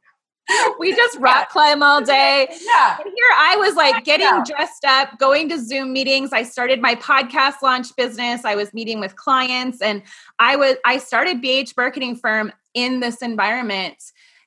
[0.78, 2.48] we just rock climb all day.
[2.50, 2.96] Yeah.
[2.98, 4.44] And here I was like getting yeah.
[4.46, 6.32] dressed up, going to Zoom meetings.
[6.32, 8.44] I started my podcast launch business.
[8.44, 10.02] I was meeting with clients and
[10.38, 14.02] I was I started BH marketing firm in this environment.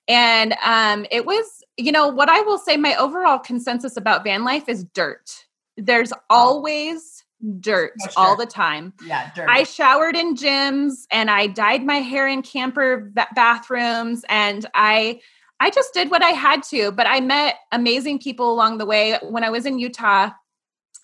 [0.07, 4.43] And um, it was, you know, what I will say my overall consensus about van
[4.43, 5.45] life is dirt.
[5.77, 7.23] There's always
[7.59, 8.11] dirt sure.
[8.15, 8.93] all the time.
[9.05, 9.49] Yeah, dirt.
[9.49, 15.21] I showered in gyms and I dyed my hair in camper bathrooms and I
[15.59, 19.17] I just did what I had to, but I met amazing people along the way.
[19.21, 20.31] When I was in Utah,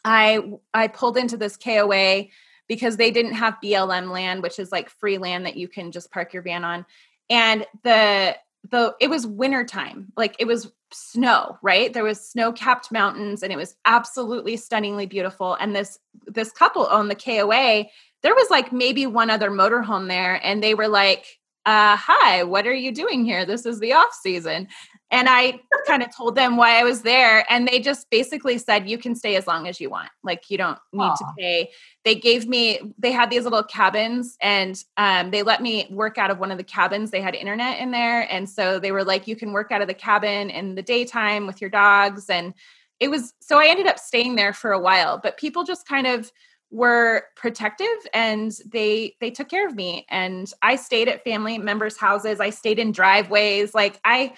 [0.03, 0.41] I
[0.73, 2.25] I pulled into this KOA
[2.67, 6.11] because they didn't have BLM land, which is like free land that you can just
[6.11, 6.85] park your van on.
[7.29, 8.35] And the
[8.69, 10.11] the it was wintertime.
[10.17, 11.93] Like it was snow, right?
[11.93, 15.55] There was snow-capped mountains and it was absolutely stunningly beautiful.
[15.55, 17.85] And this this couple owned the KOA.
[18.21, 22.65] There was like maybe one other motorhome there and they were like uh, hi, what
[22.65, 23.45] are you doing here?
[23.45, 24.67] This is the off season.
[25.11, 27.45] And I kind of told them why I was there.
[27.51, 30.09] And they just basically said, you can stay as long as you want.
[30.23, 31.17] Like, you don't need Aww.
[31.17, 31.69] to pay.
[32.05, 36.31] They gave me, they had these little cabins and um, they let me work out
[36.31, 37.11] of one of the cabins.
[37.11, 38.21] They had internet in there.
[38.31, 41.45] And so they were like, you can work out of the cabin in the daytime
[41.45, 42.29] with your dogs.
[42.29, 42.53] And
[43.01, 45.19] it was, so I ended up staying there for a while.
[45.21, 46.31] But people just kind of,
[46.71, 50.05] were protective and they they took care of me.
[50.09, 52.39] And i stayed at family members houses.
[52.39, 53.75] I stayed in driveways.
[53.75, 54.33] Like i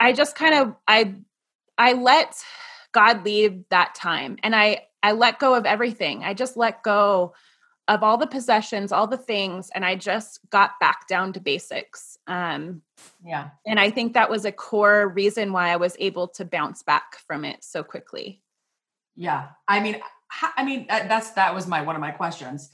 [0.00, 1.14] i just kind of i
[1.78, 2.34] i let
[2.92, 4.36] god lead that time.
[4.42, 6.24] And i i let go of everything.
[6.24, 7.34] I just let go
[7.86, 12.18] of all the possessions all the things and i just got back down to basics.
[12.26, 12.82] Um
[13.24, 13.50] yeah.
[13.64, 17.16] and i think that was a core reason why i was able to bounce back
[17.26, 18.42] from it so quickly.
[19.14, 19.48] Yeah.
[19.66, 22.70] I mean how, I mean, that's that was my one of my questions.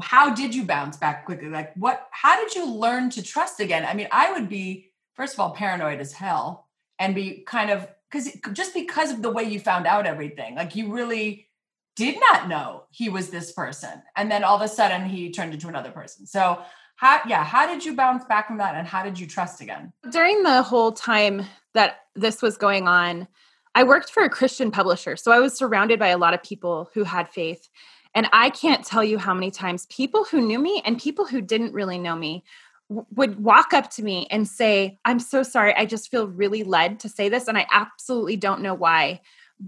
[0.00, 1.48] How did you bounce back quickly?
[1.48, 2.08] Like, what?
[2.10, 3.84] How did you learn to trust again?
[3.84, 7.86] I mean, I would be first of all paranoid as hell, and be kind of
[8.10, 11.48] because just because of the way you found out everything, like you really
[11.94, 15.52] did not know he was this person, and then all of a sudden he turned
[15.52, 16.26] into another person.
[16.26, 16.62] So
[16.96, 19.92] how yeah how did you bounce back from that and how did you trust again
[20.10, 23.26] during the whole time that this was going on
[23.74, 25.16] I worked for a Christian publisher.
[25.16, 27.68] So I was surrounded by a lot of people who had faith.
[28.14, 31.40] And I can't tell you how many times people who knew me and people who
[31.40, 32.44] didn't really know me
[32.90, 35.74] w- would walk up to me and say, I'm so sorry.
[35.74, 37.48] I just feel really led to say this.
[37.48, 39.22] And I absolutely don't know why.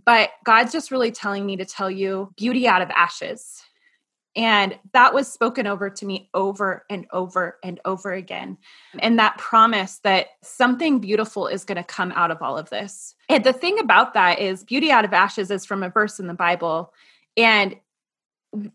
[0.05, 3.63] But God's just really telling me to tell you beauty out of ashes.
[4.37, 8.59] And that was spoken over to me over and over and over again.
[8.99, 13.15] And that promise that something beautiful is going to come out of all of this.
[13.29, 16.27] And the thing about that is, beauty out of ashes is from a verse in
[16.27, 16.93] the Bible.
[17.37, 17.77] And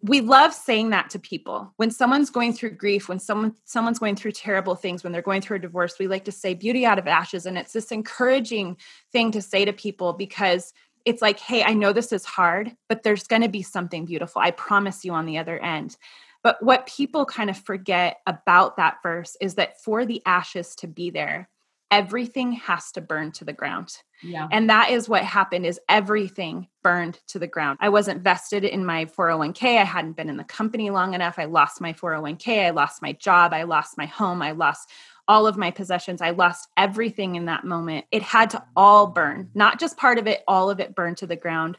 [0.01, 4.15] we love saying that to people when someone's going through grief when someone someone's going
[4.15, 6.99] through terrible things when they're going through a divorce we like to say beauty out
[6.99, 8.75] of ashes and it's this encouraging
[9.11, 10.73] thing to say to people because
[11.05, 14.41] it's like, hey, I know this is hard, but there's going to be something beautiful.
[14.41, 15.97] I promise you on the other end.
[16.43, 20.87] But what people kind of forget about that verse is that for the ashes to
[20.87, 21.49] be there,
[21.91, 23.97] everything has to burn to the ground.
[24.21, 24.47] Yeah.
[24.51, 27.79] And that is what happened is everything burned to the ground.
[27.81, 29.77] I wasn't vested in my 401k.
[29.77, 31.39] I hadn't been in the company long enough.
[31.39, 32.67] I lost my 401k.
[32.67, 33.53] I lost my job.
[33.53, 34.41] I lost my home.
[34.41, 34.89] I lost
[35.29, 36.21] all of my possessions.
[36.21, 38.05] I lost everything in that moment.
[38.11, 41.27] It had to all burn, not just part of it, all of it burned to
[41.27, 41.77] the ground.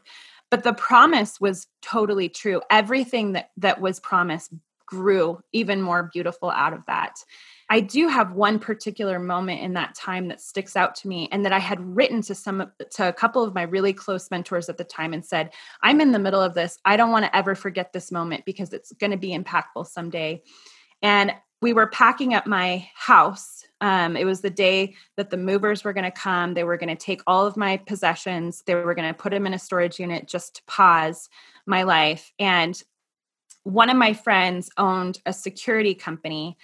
[0.49, 2.61] But the promise was totally true.
[2.69, 4.53] Everything that, that was promised
[4.85, 7.15] grew even more beautiful out of that.
[7.69, 11.45] I do have one particular moment in that time that sticks out to me and
[11.45, 14.77] that I had written to some to a couple of my really close mentors at
[14.77, 16.77] the time and said, "I'm in the middle of this.
[16.83, 20.43] I don't want to ever forget this moment because it's going to be impactful someday."
[21.01, 23.63] And we were packing up my house.
[23.81, 26.53] Um, it was the day that the movers were going to come.
[26.53, 28.63] They were going to take all of my possessions.
[28.65, 31.29] They were going to put them in a storage unit just to pause
[31.65, 32.31] my life.
[32.39, 32.81] And
[33.63, 36.57] one of my friends owned a security company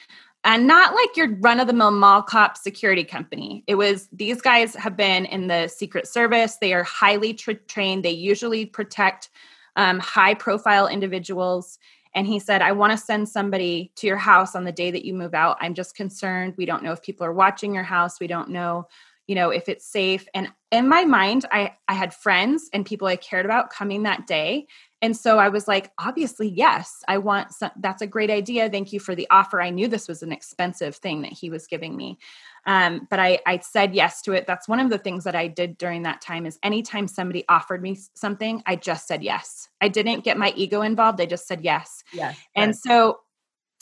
[0.43, 3.63] and not like your run of the mill mall cop security company.
[3.67, 6.57] It was these guys have been in the Secret Service.
[6.57, 8.05] They are highly tra- trained.
[8.05, 9.29] They usually protect
[9.75, 11.77] um, high profile individuals.
[12.15, 15.05] And he said, I want to send somebody to your house on the day that
[15.05, 15.57] you move out.
[15.61, 16.53] I'm just concerned.
[16.57, 18.19] We don't know if people are watching your house.
[18.19, 18.87] We don't know,
[19.27, 20.25] you know, if it's safe.
[20.33, 24.25] And in my mind, I, I had friends and people I cared about coming that
[24.25, 24.67] day.
[25.01, 28.69] And so I was like, obviously, yes, I want some, that's a great idea.
[28.69, 29.61] Thank you for the offer.
[29.61, 32.17] I knew this was an expensive thing that he was giving me.
[32.65, 34.47] Um, but I, I said yes to it.
[34.47, 37.81] That's one of the things that I did during that time is anytime somebody offered
[37.81, 39.69] me something, I just said yes.
[39.79, 41.21] I didn't get my ego involved.
[41.21, 42.03] I just said yes.
[42.11, 42.37] Yes.
[42.55, 43.19] And so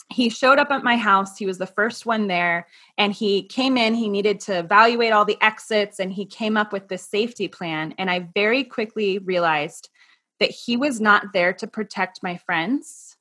[0.08, 1.36] he showed up at my house.
[1.36, 3.94] He was the first one there and he came in.
[3.94, 7.94] He needed to evaluate all the exits and he came up with this safety plan.
[7.98, 9.90] And I very quickly realized
[10.38, 13.16] that he was not there to protect my friends.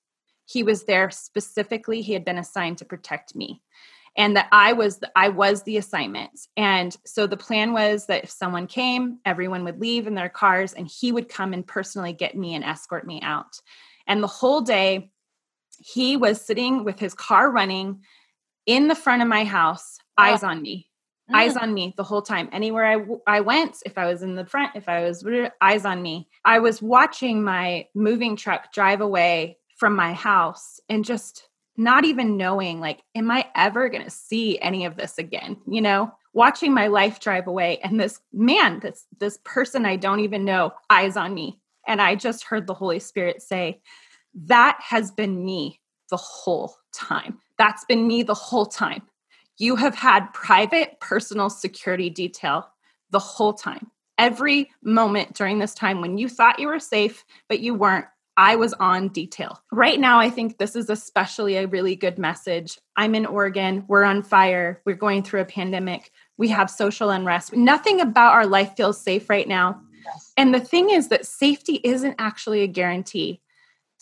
[0.46, 3.62] He was there specifically, he had been assigned to protect me.
[4.18, 6.40] And that I was the, I was the assignment.
[6.56, 10.72] And so the plan was that if someone came, everyone would leave in their cars
[10.72, 13.60] and he would come and personally get me and escort me out.
[14.08, 15.12] And the whole day
[15.80, 18.02] he was sitting with his car running
[18.66, 20.24] in the front of my house, oh.
[20.24, 20.88] eyes on me
[21.32, 21.36] mm.
[21.36, 22.50] eyes on me the whole time.
[22.52, 22.86] Anywhere
[23.28, 25.26] I, I went, if I was in the front, if I was
[25.62, 26.28] eyes on me.
[26.44, 32.38] I was watching my moving truck drive away from my house and just not even
[32.38, 36.74] knowing like am i ever going to see any of this again you know watching
[36.74, 41.18] my life drive away and this man this this person i don't even know eyes
[41.18, 43.82] on me and i just heard the holy spirit say
[44.36, 49.02] that has been me the whole time that's been me the whole time
[49.58, 52.70] You have had private personal security detail
[53.12, 53.92] the whole time.
[54.18, 58.06] Every moment during this time when you thought you were safe, but you weren't,
[58.38, 59.62] I was on detail.
[59.72, 62.78] Right now, I think this is especially a really good message.
[62.98, 63.86] I'm in Oregon.
[63.88, 64.82] We're on fire.
[64.86, 66.12] We're going through a pandemic.
[66.38, 67.56] We have social unrest.
[67.56, 69.82] Nothing about our life feels safe right now.
[70.04, 70.34] Yes.
[70.36, 73.42] And the thing is that safety isn't actually a guarantee.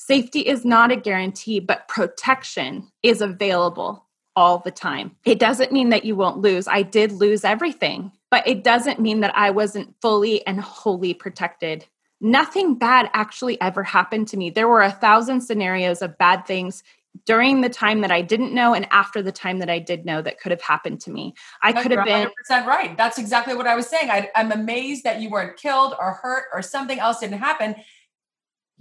[0.05, 5.15] Safety is not a guarantee, but protection is available all the time.
[5.25, 6.67] It doesn't mean that you won't lose.
[6.67, 11.85] I did lose everything, but it doesn't mean that I wasn't fully and wholly protected
[12.23, 14.49] nothing bad actually ever happened to me.
[14.49, 16.81] There were a thousand scenarios of bad things
[17.25, 20.21] during the time that I didn't know and after the time that I did know
[20.21, 21.35] that could have happened to me.
[21.61, 22.97] I could have been 100% right.
[22.97, 24.09] That's exactly what I was saying.
[24.09, 27.75] I, I'm amazed that you weren't killed or hurt or something else didn't happen.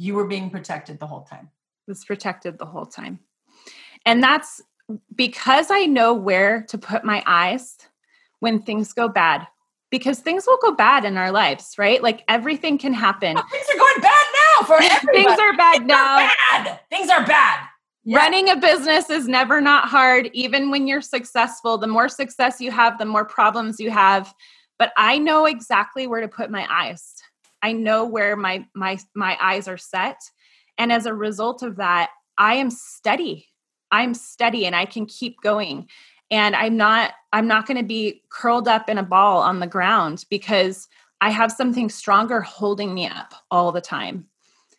[0.02, 1.50] You were being protected the whole time.
[1.86, 3.20] Was protected the whole time.
[4.04, 4.60] And that's
[5.14, 7.76] because I know where to put my eyes
[8.40, 9.46] when things go bad
[9.90, 12.02] because things will go bad in our lives, right?
[12.02, 13.36] Like everything can happen.
[13.38, 15.22] Oh, things are going bad now for everybody.
[15.22, 16.14] things are bad things now.
[16.14, 16.80] Are bad.
[16.90, 17.68] Things are bad.
[18.04, 18.16] Yeah.
[18.18, 21.78] Running a business is never not hard, even when you're successful.
[21.78, 24.34] The more success you have, the more problems you have.
[24.80, 27.22] But I know exactly where to put my eyes.
[27.62, 30.20] I know where my my my eyes are set.
[30.78, 33.48] And as a result of that, I am steady.
[33.90, 35.88] I'm steady and I can keep going
[36.32, 39.66] and i'm not i'm not going to be curled up in a ball on the
[39.66, 40.88] ground because
[41.20, 44.26] i have something stronger holding me up all the time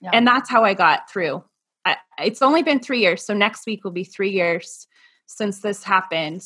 [0.02, 0.10] yeah.
[0.12, 1.42] and that's how i got through
[1.86, 4.88] I, it's only been three years so next week will be three years
[5.28, 6.44] since this happened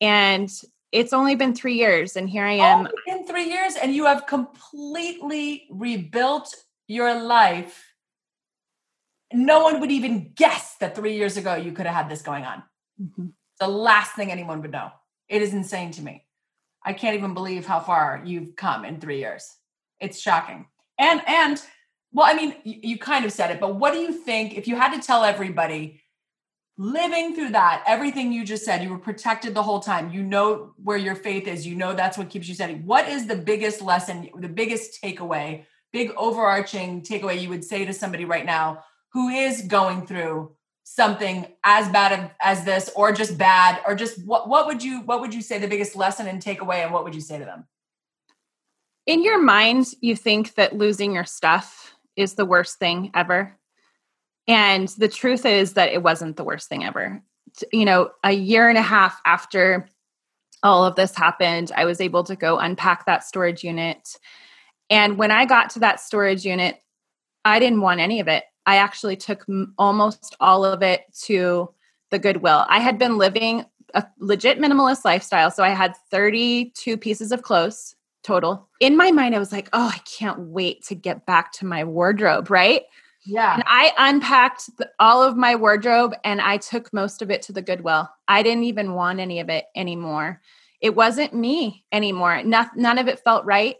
[0.00, 0.50] and
[0.92, 4.26] it's only been three years and here i am in three years and you have
[4.26, 6.54] completely rebuilt
[6.88, 7.92] your life
[9.32, 12.44] no one would even guess that three years ago you could have had this going
[12.44, 12.62] on
[13.00, 13.26] mm-hmm
[13.60, 14.90] the last thing anyone would know.
[15.28, 16.24] It is insane to me.
[16.84, 19.52] I can't even believe how far you've come in three years.
[20.00, 20.66] It's shocking.
[20.98, 21.60] And and
[22.12, 24.68] well, I mean, you, you kind of said it, but what do you think if
[24.68, 26.00] you had to tell everybody
[26.78, 30.12] living through that, everything you just said, you were protected the whole time.
[30.12, 31.66] You know where your faith is.
[31.66, 32.74] You know that's what keeps you steady.
[32.74, 37.92] What is the biggest lesson, the biggest takeaway, big overarching takeaway you would say to
[37.92, 40.52] somebody right now who is going through
[40.84, 45.20] something as bad as this or just bad or just what what would you what
[45.20, 47.66] would you say the biggest lesson and takeaway and what would you say to them
[49.04, 53.56] in your mind you think that losing your stuff is the worst thing ever
[54.48, 57.22] and the truth is that it wasn't the worst thing ever
[57.72, 59.88] you know a year and a half after
[60.62, 64.16] all of this happened i was able to go unpack that storage unit
[64.90, 66.76] and when i got to that storage unit
[67.44, 71.70] i didn't want any of it I actually took m- almost all of it to
[72.10, 72.66] the Goodwill.
[72.68, 75.50] I had been living a legit minimalist lifestyle.
[75.50, 78.68] So I had 32 pieces of clothes total.
[78.80, 81.84] In my mind, I was like, oh, I can't wait to get back to my
[81.84, 82.82] wardrobe, right?
[83.26, 83.54] Yeah.
[83.54, 87.52] And I unpacked the, all of my wardrobe and I took most of it to
[87.52, 88.08] the Goodwill.
[88.28, 90.40] I didn't even want any of it anymore.
[90.80, 92.42] It wasn't me anymore.
[92.44, 93.76] No, none of it felt right.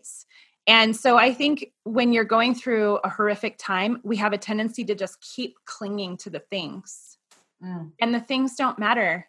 [0.66, 4.85] And so I think when you're going through a horrific time, we have a tendency
[4.87, 7.18] to just keep clinging to the things.
[7.62, 7.92] Mm.
[8.00, 9.28] And the things don't matter.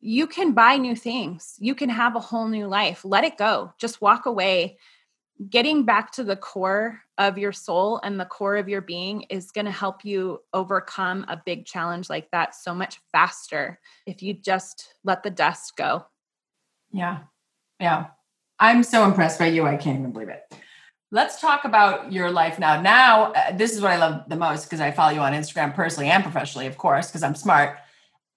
[0.00, 1.56] You can buy new things.
[1.58, 3.04] You can have a whole new life.
[3.04, 3.72] Let it go.
[3.78, 4.78] Just walk away.
[5.48, 9.52] Getting back to the core of your soul and the core of your being is
[9.52, 14.34] going to help you overcome a big challenge like that so much faster if you
[14.34, 16.06] just let the dust go.
[16.90, 17.18] Yeah.
[17.78, 18.06] Yeah.
[18.58, 19.64] I'm so impressed by you.
[19.64, 20.52] I can't even believe it.
[21.10, 22.80] Let's talk about your life now.
[22.80, 25.74] Now, uh, this is what I love the most because I follow you on Instagram
[25.74, 27.78] personally and professionally, of course, because I'm smart.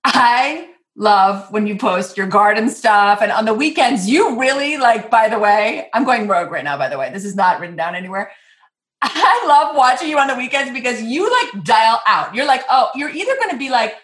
[0.05, 5.09] I love when you post your garden stuff and on the weekends you really like
[5.09, 7.77] by the way i'm going rogue right now by the way this is not written
[7.77, 8.29] down anywhere
[9.01, 12.89] i love watching you on the weekends because you like dial out you're like oh
[12.93, 13.95] you're either going to be like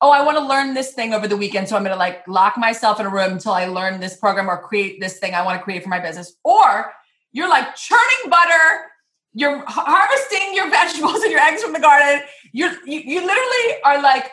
[0.00, 2.26] oh i want to learn this thing over the weekend so i'm going to like
[2.26, 5.42] lock myself in a room until i learn this program or create this thing i
[5.42, 6.92] want to create for my business or
[7.32, 8.86] you're like churning butter.
[9.34, 12.22] You're harvesting your vegetables and your eggs from the garden.
[12.52, 14.30] You're, you, you literally are like,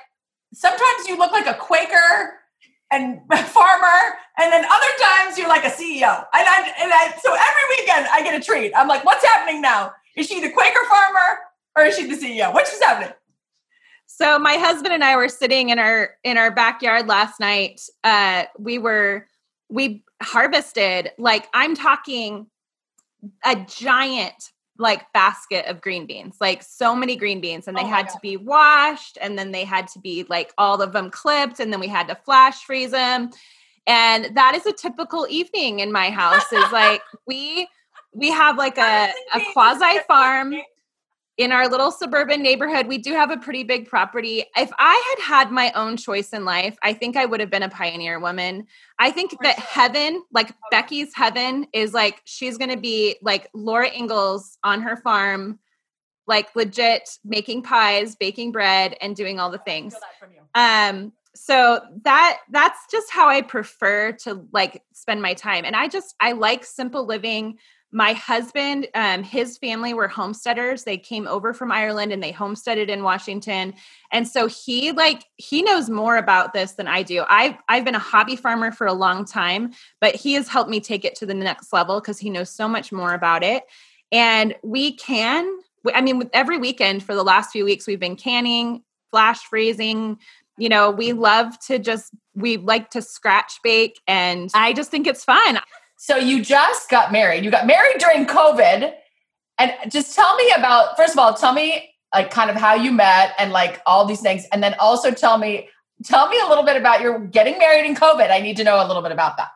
[0.54, 2.34] sometimes you look like a Quaker
[2.92, 4.00] and farmer,
[4.38, 6.26] and then other times you're like a CEO.
[6.34, 8.74] And I, and I, so every weekend I get a treat.
[8.76, 9.94] I'm like, what's happening now?
[10.16, 11.40] Is she the Quaker farmer
[11.78, 12.54] or is she the CEO?
[12.54, 13.14] Which is happening?
[14.08, 17.82] So my husband and I were sitting in our in our backyard last night.
[18.04, 19.28] Uh, we were
[19.70, 22.48] we harvested like I'm talking
[23.46, 27.88] a giant like basket of green beans, like so many green beans, and they oh
[27.88, 28.14] had God.
[28.14, 31.72] to be washed, and then they had to be like all of them clipped, and
[31.72, 33.30] then we had to flash freeze them.
[33.86, 37.68] And that is a typical evening in my house is like we
[38.14, 40.56] we have like a, a quasi farm
[41.40, 44.44] in our little suburban neighborhood, we do have a pretty big property.
[44.58, 47.64] If I had had my own choice in life, I think I would have been
[47.64, 48.68] a pioneer woman.
[49.00, 53.90] I think that heaven, like Becky's heaven, is like she's going to be like Laura
[53.90, 55.60] Ingalls on her farm,
[56.28, 59.96] like legit making pies, baking bread, and doing all the things.
[60.56, 65.88] Um, so that that's just how I prefer to like spend my time, and I
[65.88, 67.60] just I like simple living
[67.92, 70.84] my husband um, his family were homesteaders.
[70.84, 73.74] They came over from ireland and they homesteaded in washington.
[74.12, 77.24] And so he like he knows more about this than i do.
[77.28, 80.80] I've i've been a hobby farmer for a long time but he has helped me
[80.80, 83.64] take it to the next level because he knows so much more about it.
[84.12, 85.60] And we can
[85.94, 90.18] i mean every weekend for the last few weeks we've been canning flash freezing.
[90.58, 95.08] You know we love to just we like to scratch bake and i just think
[95.08, 95.60] it's fun
[96.02, 97.44] so you just got married.
[97.44, 98.94] You got married during COVID.
[99.58, 102.94] And just tell me about, first of all, tell me like kind of how you
[102.94, 104.46] met and like all these things.
[104.54, 105.68] And then also tell me,
[106.06, 108.32] tell me a little bit about your getting married in COVID.
[108.32, 109.50] I need to know a little bit about that.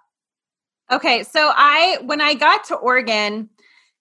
[0.92, 1.24] Okay.
[1.24, 3.50] So I, when I got to Oregon,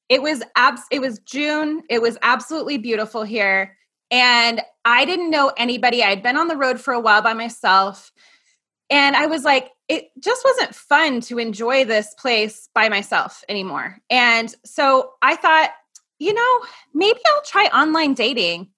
[0.08, 1.84] it was abs it was June.
[1.88, 3.78] It was absolutely beautiful here.
[4.10, 6.02] And I didn't know anybody.
[6.02, 8.10] I had been on the road for a while by myself.
[8.90, 13.98] And I was like, it just wasn't fun to enjoy this place by myself anymore.
[14.08, 15.68] And so I thought,
[16.18, 16.60] you know,
[16.94, 18.70] maybe I'll try online dating.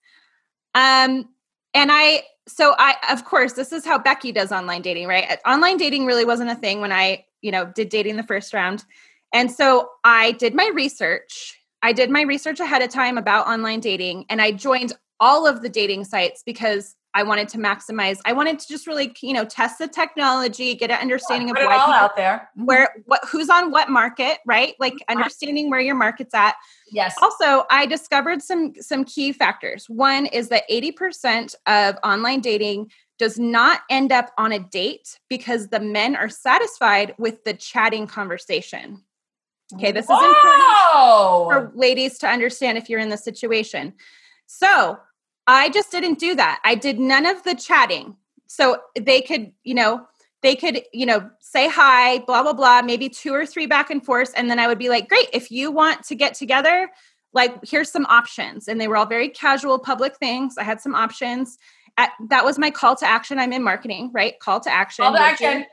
[0.74, 1.28] Um,
[1.72, 5.38] and I, so I, of course, this is how Becky does online dating, right?
[5.46, 8.84] Online dating really wasn't a thing when I, you know, did dating the first round.
[9.32, 11.56] And so I did my research.
[11.80, 15.62] I did my research ahead of time about online dating and I joined all of
[15.62, 18.18] the dating sites because I wanted to maximize.
[18.24, 21.66] I wanted to just really, you know, test the technology, get an understanding yeah, of
[21.66, 22.66] what all out there, mm-hmm.
[22.66, 24.74] where what who's on what market, right?
[24.80, 26.56] Like understanding where your market's at.
[26.90, 27.14] Yes.
[27.22, 29.88] Also, I discovered some some key factors.
[29.88, 35.20] One is that eighty percent of online dating does not end up on a date
[35.30, 39.02] because the men are satisfied with the chatting conversation.
[39.72, 40.16] Okay, this Whoa!
[40.16, 43.94] is important for ladies to understand if you're in the situation.
[44.46, 44.98] So
[45.47, 46.61] I just didn't do that.
[46.64, 48.16] I did none of the chatting.
[48.47, 50.07] So they could, you know,
[50.42, 54.05] they could, you know, say hi, blah, blah, blah, maybe two or three back and
[54.05, 54.32] forth.
[54.36, 56.90] And then I would be like, great, if you want to get together,
[57.32, 58.68] like, here's some options.
[58.68, 60.57] And they were all very casual public things.
[60.59, 61.59] I had some options.
[61.97, 63.38] At, that was my call to action.
[63.38, 64.38] I'm in marketing, right?
[64.38, 65.05] Call to action.
[65.05, 65.64] Call to action.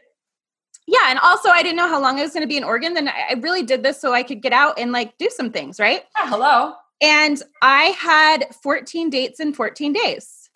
[0.88, 1.09] Yeah.
[1.09, 2.93] And also, I didn't know how long I was going to be in Oregon.
[2.93, 5.80] Then I really did this so I could get out and like do some things,
[5.80, 6.03] right?
[6.17, 6.74] Yeah, hello.
[7.02, 10.49] And I had 14 dates in 14 days.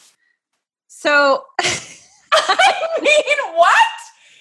[0.87, 3.75] So I mean, what?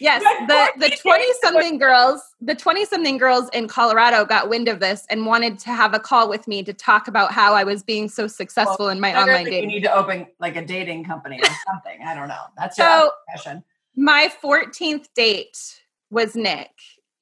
[0.00, 4.80] Yes, the the 20 something girls, the 20 something girls in Colorado got wind of
[4.80, 7.82] this and wanted to have a call with me to talk about how I was
[7.82, 9.70] being so successful well, in my online dating.
[9.70, 12.02] You need to open like a dating company or something.
[12.04, 12.42] I don't know.
[12.56, 13.12] That's so
[13.44, 13.62] your
[13.96, 15.80] My 14th date
[16.10, 16.70] was Nick.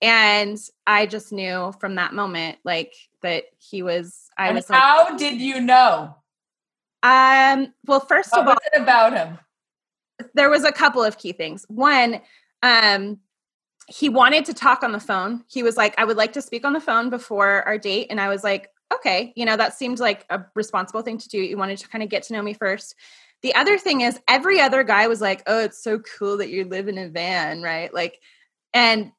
[0.02, 2.92] And I just knew from that moment, like
[3.22, 4.28] that he was.
[4.36, 4.66] I and was.
[4.68, 6.16] How like, did you know?
[7.04, 7.72] Um.
[7.86, 9.38] Well, first what of all, about him?
[10.34, 11.64] There was a couple of key things.
[11.68, 12.20] One,
[12.64, 13.20] um,
[13.86, 15.44] he wanted to talk on the phone.
[15.48, 18.20] He was like, "I would like to speak on the phone before our date," and
[18.20, 21.38] I was like, "Okay." You know, that seemed like a responsible thing to do.
[21.38, 22.96] You wanted to kind of get to know me first.
[23.42, 26.64] The other thing is, every other guy was like, "Oh, it's so cool that you
[26.64, 28.20] live in a van, right?" Like,
[28.74, 29.12] and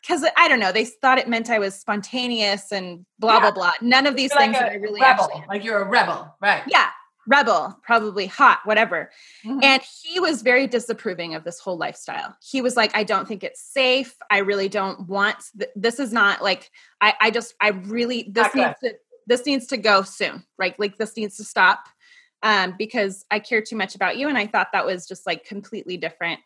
[0.00, 3.40] because I don't know, they thought it meant I was spontaneous and blah yeah.
[3.40, 3.72] blah blah.
[3.80, 6.34] None of these you're things like that I really rebel, actually like you're a rebel,
[6.40, 6.62] right?
[6.66, 6.88] Yeah,
[7.28, 9.10] rebel, probably hot, whatever.
[9.44, 9.60] Mm-hmm.
[9.62, 12.36] And he was very disapproving of this whole lifestyle.
[12.42, 14.16] He was like, I don't think it's safe.
[14.30, 15.36] I really don't want.
[15.56, 16.70] Th- this is not like
[17.00, 17.14] I.
[17.20, 17.54] I just.
[17.60, 18.28] I really.
[18.30, 18.94] This needs to.
[19.26, 20.42] This needs to go soon.
[20.58, 20.78] Right.
[20.80, 21.86] Like this needs to stop.
[22.42, 25.44] Um, because I care too much about you, and I thought that was just like
[25.44, 26.38] completely different.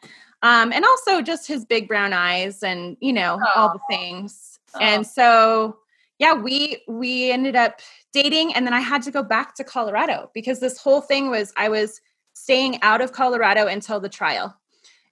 [0.43, 3.61] Um, and also just his big brown eyes and you know oh.
[3.61, 4.59] all the things.
[4.75, 4.79] Oh.
[4.81, 5.77] and so
[6.19, 7.81] yeah we we ended up
[8.13, 11.53] dating and then i had to go back to colorado because this whole thing was
[11.57, 12.01] i was
[12.35, 14.57] staying out of colorado until the trial.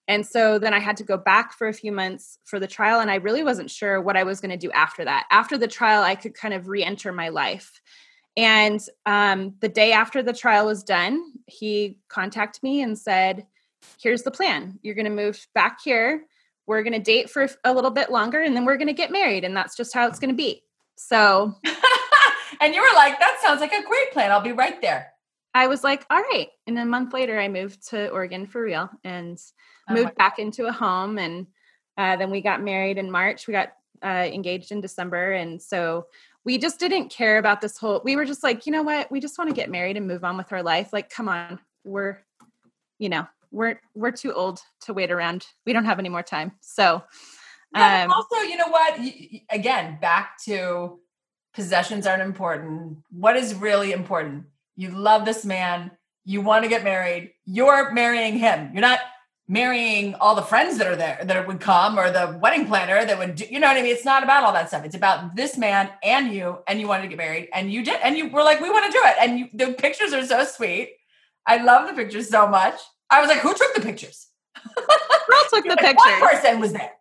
[0.09, 3.01] And so then i had to go back for a few months for the trial
[3.01, 5.27] and i really wasn't sure what i was going to do after that.
[5.31, 7.81] After the trial i could kind of re-enter my life
[8.37, 13.47] and um, the day after the trial was done he contacted me and said
[14.01, 14.79] here's the plan.
[14.83, 16.27] You're going to move back here.
[16.67, 19.11] We're going to date for a little bit longer and then we're going to get
[19.11, 20.63] married and that's just how it's going to be.
[20.97, 21.55] So
[22.61, 24.31] and you were like that sounds like a great plan.
[24.31, 25.13] I'll be right there.
[25.55, 26.49] I was like all right.
[26.67, 29.39] And a month later i moved to oregon for real and
[29.89, 31.47] oh moved back into a home and
[31.97, 33.47] Uh, then we got married in March.
[33.47, 33.73] We got
[34.03, 36.07] uh, engaged in December, and so
[36.45, 38.01] we just didn't care about this whole.
[38.05, 39.11] We were just like, you know what?
[39.11, 40.93] We just want to get married and move on with our life.
[40.93, 42.19] Like, come on, we're,
[42.99, 45.47] you know, we're we're too old to wait around.
[45.67, 46.53] We don't have any more time.
[46.61, 47.03] So,
[47.75, 48.99] yeah, um, also, you know what?
[49.51, 50.99] Again, back to
[51.55, 52.99] possessions aren't important.
[53.11, 54.45] What is really important?
[54.77, 55.91] You love this man.
[56.25, 57.33] You want to get married.
[57.45, 58.71] You're marrying him.
[58.73, 59.01] You're not
[59.51, 63.19] marrying all the friends that are there that would come or the wedding planner that
[63.19, 63.93] would do, you know what I mean?
[63.93, 64.85] It's not about all that stuff.
[64.85, 67.99] It's about this man and you, and you wanted to get married and you did.
[68.01, 69.17] And you were like, we want to do it.
[69.21, 70.93] And you, the pictures are so sweet.
[71.47, 72.79] I love the pictures so much.
[73.11, 74.29] I was like, who took the pictures?
[74.77, 75.97] Pearl took the pictures.
[75.97, 76.93] One person was there.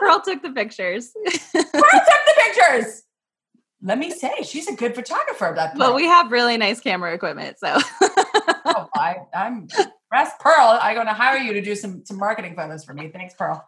[0.00, 1.12] Pearl took the pictures.
[1.24, 3.04] Pearl took the pictures
[3.82, 5.54] let me say she's a good photographer.
[5.56, 7.78] That well, we have really nice camera equipment, so.
[8.02, 9.68] oh, I, I'm
[10.10, 10.78] impressed, Pearl.
[10.80, 13.08] I'm going to hire you to do some some marketing photos for me.
[13.08, 13.64] Thanks, Pearl.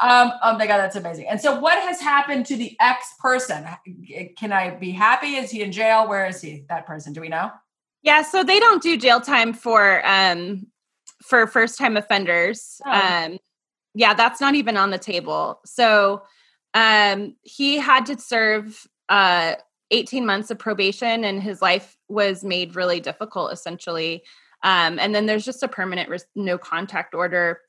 [0.00, 1.26] Um, oh my God, that's amazing.
[1.28, 3.66] And so, what has happened to the ex person?
[4.36, 5.36] Can I be happy?
[5.36, 6.08] Is he in jail?
[6.08, 6.64] Where is he?
[6.68, 7.12] That person?
[7.12, 7.50] Do we know?
[8.02, 10.66] Yeah, so they don't do jail time for um
[11.22, 12.80] for first time offenders.
[12.86, 12.90] Oh.
[12.90, 13.38] Um,
[13.94, 15.60] yeah, that's not even on the table.
[15.64, 16.22] So
[16.74, 19.56] um he had to serve uh,
[19.90, 24.22] 18 months of probation and his life was made really difficult essentially
[24.62, 27.60] um, and then there's just a permanent res- no contact order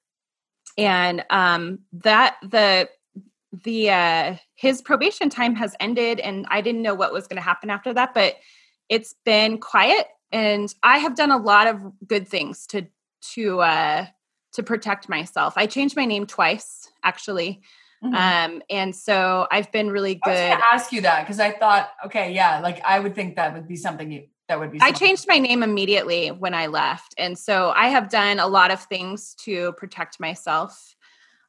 [0.77, 2.89] and um, that the
[3.63, 7.43] the uh, his probation time has ended and i didn't know what was going to
[7.43, 8.35] happen after that but
[8.89, 12.85] it's been quiet and i have done a lot of good things to
[13.21, 14.05] to uh
[14.53, 17.61] to protect myself i changed my name twice actually
[18.03, 18.15] Mm-hmm.
[18.55, 20.33] Um, and so I've been really good.
[20.33, 23.37] I was to ask you that because I thought, okay, yeah, like I would think
[23.37, 24.23] that would be something you,
[24.53, 24.79] that would be.
[24.81, 28.69] I changed my name immediately when I left, and so I have done a lot
[28.69, 30.95] of things to protect myself.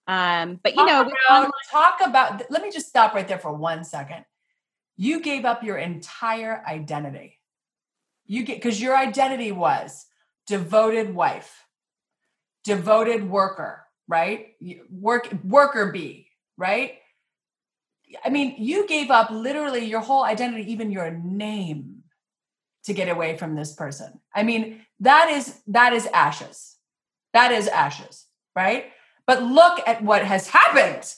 [0.07, 2.51] Um, but you talk know, about, talk about.
[2.51, 4.25] Let me just stop right there for one second.
[4.97, 7.39] You gave up your entire identity.
[8.25, 10.07] You get because your identity was
[10.47, 11.67] devoted wife,
[12.65, 14.55] devoted worker, right?
[14.89, 16.95] Work worker bee, right?
[18.25, 21.94] I mean, you gave up literally your whole identity, even your name,
[22.85, 24.21] to get away from this person.
[24.35, 26.77] I mean, that is that is ashes.
[27.33, 28.87] That is ashes, right?
[29.27, 31.13] But look at what has happened.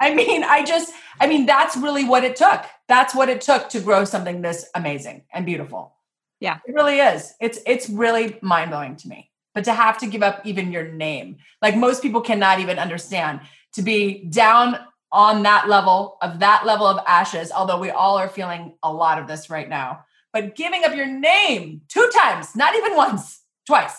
[0.00, 2.64] I mean, I just, I mean, that's really what it took.
[2.88, 5.94] That's what it took to grow something this amazing and beautiful.
[6.40, 6.58] Yeah.
[6.66, 7.32] It really is.
[7.40, 9.30] It's it's really mind-blowing to me.
[9.54, 13.40] But to have to give up even your name, like most people cannot even understand
[13.74, 14.78] to be down
[15.12, 19.20] on that level of that level of ashes, although we all are feeling a lot
[19.20, 20.04] of this right now.
[20.34, 23.96] But giving up your name two times, not even once, twice.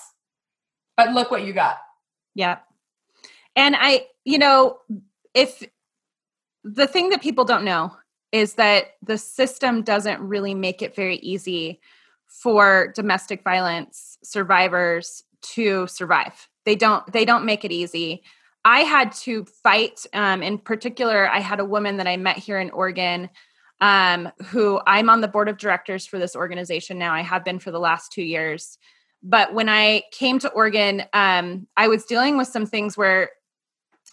[0.97, 1.77] But look what you got.
[2.35, 2.59] Yeah.
[3.55, 4.77] And I, you know,
[5.33, 5.63] if
[6.65, 7.95] the thing that people don't know
[8.33, 11.79] is that the system doesn't really make it very easy
[12.27, 16.49] for domestic violence survivors to survive.
[16.65, 18.23] They don't they don't make it easy.
[18.65, 20.05] I had to fight.
[20.11, 23.29] Um, in particular, I had a woman that I met here in Oregon
[23.85, 27.13] um, who I'm on the board of directors for this organization now.
[27.13, 28.79] I have been for the last two years.
[29.21, 33.29] But when I came to Oregon, um, I was dealing with some things where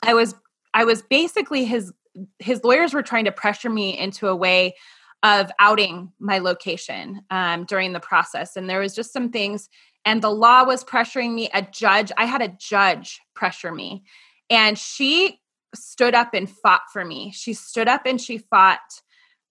[0.02, 0.34] I was
[0.74, 1.90] I was basically his
[2.38, 4.74] his lawyers were trying to pressure me into a way
[5.22, 9.70] of outing my location um, during the process, and there was just some things.
[10.04, 11.48] And the law was pressuring me.
[11.54, 14.04] A judge, I had a judge pressure me,
[14.50, 15.40] and she
[15.74, 17.32] stood up and fought for me.
[17.34, 18.80] She stood up and she fought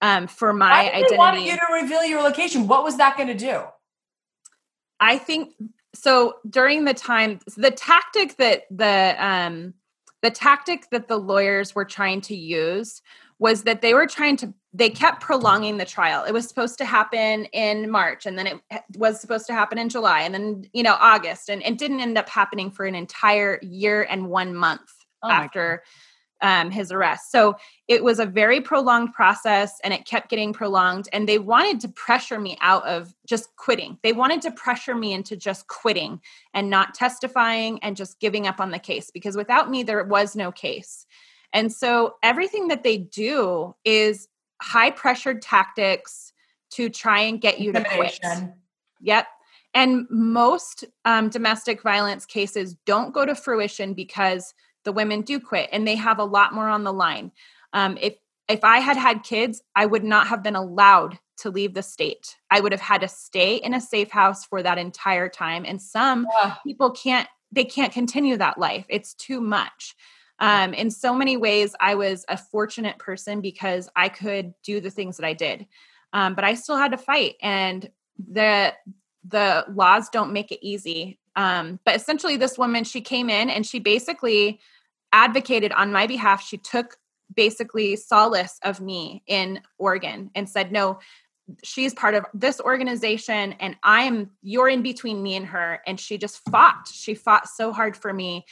[0.02, 1.12] um, for my Why did identity.
[1.12, 2.68] They wanted you to reveal your location.
[2.68, 3.64] What was that going to do?
[5.00, 5.54] I think
[5.94, 6.36] so.
[6.50, 9.74] During the time, the tactic that the um,
[10.22, 13.02] the tactic that the lawyers were trying to use
[13.40, 16.86] was that they were trying to they kept prolonging the trial it was supposed to
[16.86, 20.84] happen in march and then it was supposed to happen in july and then you
[20.84, 24.94] know august and it didn't end up happening for an entire year and one month
[25.24, 25.84] oh after
[26.42, 27.56] um, his arrest so
[27.88, 31.88] it was a very prolonged process and it kept getting prolonged and they wanted to
[31.90, 36.20] pressure me out of just quitting they wanted to pressure me into just quitting
[36.54, 40.36] and not testifying and just giving up on the case because without me there was
[40.36, 41.06] no case
[41.54, 44.28] and so everything that they do is
[44.62, 46.32] high pressured tactics
[46.72, 48.20] to try and get you to quit.
[49.02, 49.28] Yep.
[49.74, 54.54] And most um, domestic violence cases don't go to fruition because
[54.84, 57.32] the women do quit and they have a lot more on the line.
[57.74, 58.16] Um, if
[58.48, 62.36] if I had had kids, I would not have been allowed to leave the state.
[62.50, 65.64] I would have had to stay in a safe house for that entire time.
[65.66, 66.56] And some yeah.
[66.66, 68.86] people can't they can't continue that life.
[68.90, 69.96] It's too much.
[70.40, 74.90] Um, in so many ways, I was a fortunate person because I could do the
[74.90, 75.68] things that I did,
[76.14, 78.74] um, but I still had to fight, and the
[79.24, 81.20] the laws don't make it easy.
[81.36, 84.60] Um, but essentially, this woman she came in and she basically
[85.12, 86.46] advocated on my behalf.
[86.46, 86.98] She took
[87.34, 91.00] basically solace of me in Oregon and said, "No,
[91.64, 95.82] she's part of this organization and i am you're in between me and her.
[95.86, 96.88] And she just fought.
[96.92, 98.46] She fought so hard for me.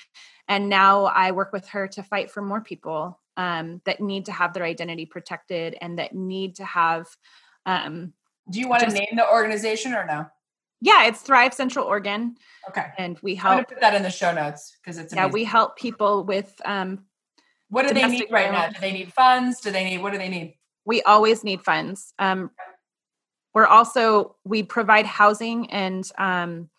[0.47, 4.31] And now i work with her to fight for more people um, that need to
[4.31, 7.07] have their identity protected and that need to have
[7.65, 8.13] um,
[8.49, 10.25] do you want just, to name the organization or no
[10.81, 12.35] yeah it's thrive central oregon.
[12.69, 12.87] Okay.
[12.97, 15.29] And we help i'm going to put that in the show notes because it's amazing.
[15.29, 17.05] yeah we help people with um,
[17.69, 18.69] what do they need right now?
[18.69, 19.61] do they need funds?
[19.61, 20.55] Do they need what do they need?
[20.85, 22.13] We always need funds.
[22.17, 22.51] Um,
[23.53, 26.69] we're also we provide housing and um,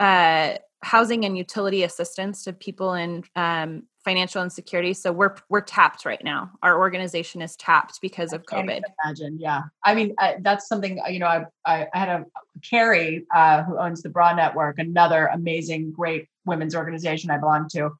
[0.00, 4.94] uh, housing and utility assistance to people in um, financial insecurity.
[4.94, 6.52] So we're we're tapped right now.
[6.62, 8.82] Our organization is tapped because of COVID.
[9.04, 9.62] Imagine, yeah.
[9.84, 11.26] I mean, uh, that's something you know.
[11.26, 12.24] I I, I had a
[12.62, 17.90] Carrie uh, who owns the Bra Network, another amazing, great women's organization I belong to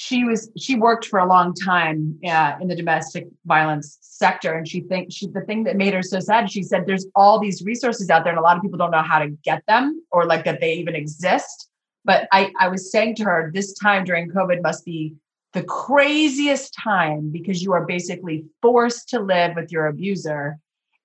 [0.00, 4.68] she was she worked for a long time uh, in the domestic violence sector and
[4.68, 7.64] she thinks she the thing that made her so sad she said there's all these
[7.64, 10.24] resources out there and a lot of people don't know how to get them or
[10.24, 11.67] like that they even exist
[12.04, 15.14] but i i was saying to her this time during covid must be
[15.54, 20.58] the craziest time because you are basically forced to live with your abuser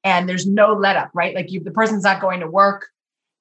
[0.04, 2.88] and there's no let up right like you the person's not going to work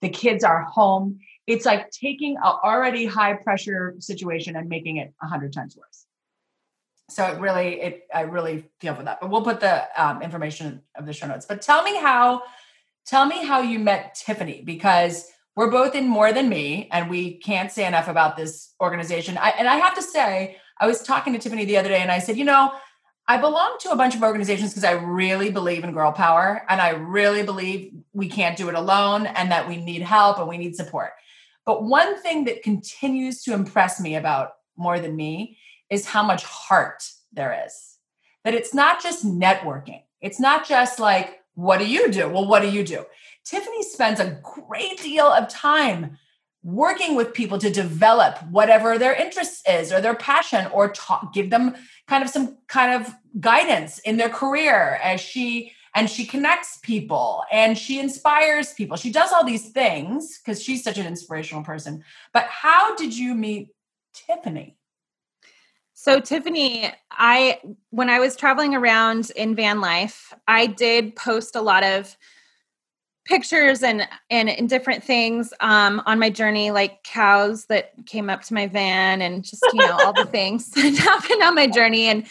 [0.00, 5.12] the kids are home it's like taking a already high pressure situation and making it
[5.22, 6.06] a hundred times worse.
[7.10, 9.20] So it really, it I really feel for that.
[9.20, 11.46] But we'll put the um, information of the show notes.
[11.46, 12.42] But tell me how,
[13.06, 17.38] tell me how you met Tiffany because we're both in more than me, and we
[17.38, 19.38] can't say enough about this organization.
[19.38, 22.10] I, and I have to say, I was talking to Tiffany the other day, and
[22.10, 22.72] I said, you know,
[23.28, 26.80] I belong to a bunch of organizations because I really believe in girl power and
[26.80, 30.58] I really believe we can't do it alone and that we need help and we
[30.58, 31.12] need support.
[31.64, 35.56] But one thing that continues to impress me about more than me
[35.88, 37.98] is how much heart there is.
[38.44, 42.28] That it's not just networking, it's not just like, what do you do?
[42.28, 43.04] Well, what do you do?
[43.44, 46.18] Tiffany spends a great deal of time
[46.62, 51.50] working with people to develop whatever their interest is or their passion or talk, give
[51.50, 51.74] them
[52.06, 57.42] kind of some kind of guidance in their career as she and she connects people
[57.52, 58.96] and she inspires people.
[58.96, 62.02] She does all these things because she's such an inspirational person.
[62.32, 63.68] But how did you meet
[64.14, 64.76] Tiffany?
[65.94, 71.60] So Tiffany, I when I was traveling around in van life, I did post a
[71.60, 72.16] lot of
[73.24, 78.42] pictures and and, and different things um, on my journey, like cows that came up
[78.42, 82.06] to my van and just you know all the things that happened on my journey.
[82.06, 82.26] And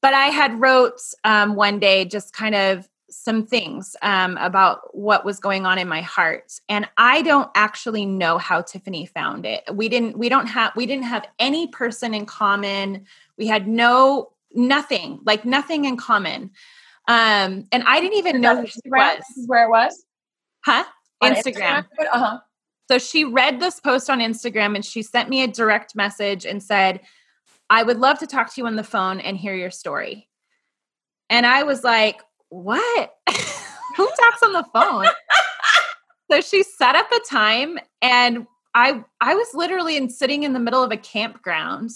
[0.00, 5.24] but I had wrote um, one day just kind of some things um, about what
[5.24, 6.58] was going on in my heart.
[6.68, 9.62] And i don't actually know how tiffany found it.
[9.72, 13.06] We didn't we don't have we didn't have any person in common.
[13.36, 16.50] We had no nothing like nothing in common.
[17.06, 19.18] Um and i didn't even know who she was.
[19.18, 20.04] This is where it was
[20.64, 20.84] huh
[21.22, 22.06] instagram, instagram?
[22.12, 22.38] uh-huh
[22.90, 26.62] so she read this post on instagram and she sent me a direct message and
[26.62, 27.00] said
[27.70, 30.28] i would love to talk to you on the phone and hear your story
[31.30, 32.20] and i was like
[32.52, 33.14] what?
[33.96, 35.06] Who talks on the phone?
[36.30, 40.60] so she set up a time and I I was literally in sitting in the
[40.60, 41.90] middle of a campground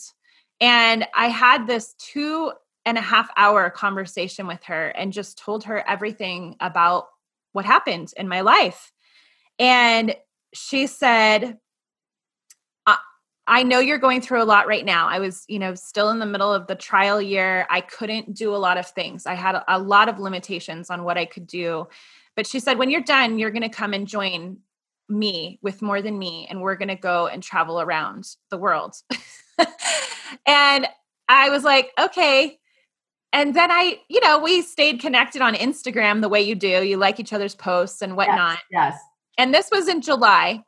[0.61, 2.53] and I had this two
[2.87, 7.07] and a half hour conversation with her and just told her everything about
[7.57, 8.93] what happened in my life.
[9.59, 10.15] And
[10.55, 11.59] she said,
[13.47, 15.09] I know you're going through a lot right now.
[15.09, 17.67] I was, you know, still in the middle of the trial year.
[17.71, 19.25] I couldn't do a lot of things.
[19.25, 21.87] I had a, a lot of limitations on what I could do.
[22.35, 24.59] But she said, when you're done, you're going to come and join
[25.09, 28.97] me with more than me, and we're going to go and travel around the world.
[30.47, 30.89] and
[31.29, 32.59] I was like, okay.
[33.37, 36.83] And then I, you know, we stayed connected on Instagram the way you do.
[36.83, 38.59] You like each other's posts and whatnot.
[38.71, 38.95] Yes.
[38.95, 39.01] yes.
[39.37, 40.65] And this was in July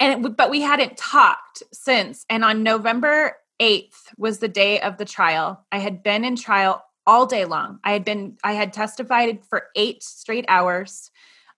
[0.00, 4.98] and it, but we hadn't talked since and on november 8th was the day of
[4.98, 8.72] the trial i had been in trial all day long i had been i had
[8.72, 11.10] testified for eight straight hours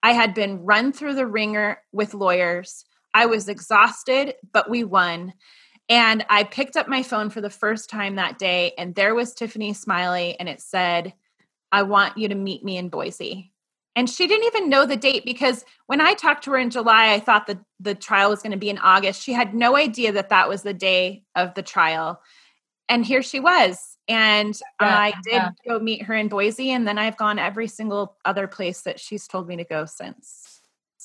[0.03, 5.33] i had been run through the ringer with lawyers i was exhausted but we won
[5.89, 9.33] and i picked up my phone for the first time that day and there was
[9.33, 11.13] tiffany smiley and it said
[11.71, 13.51] i want you to meet me in boise
[13.95, 17.13] and she didn't even know the date because when I talked to her in July,
[17.13, 19.23] I thought that the trial was going to be in August.
[19.23, 22.21] She had no idea that that was the day of the trial.
[22.89, 23.97] and here she was.
[24.07, 25.49] And Yeah, I did yeah.
[25.67, 29.27] go meet her in Boise, and then I've gone every single other place that she's
[29.27, 30.54] told me to go since.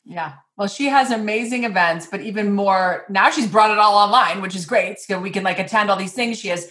[0.05, 0.35] Yeah.
[0.57, 4.57] Well, she has amazing events, but even more now she's brought it all online, which
[4.57, 4.99] is great.
[4.99, 6.39] So we can like attend all these things.
[6.39, 6.71] She has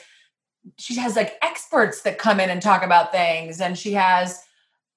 [0.78, 4.42] she has like experts that come in and talk about things and she has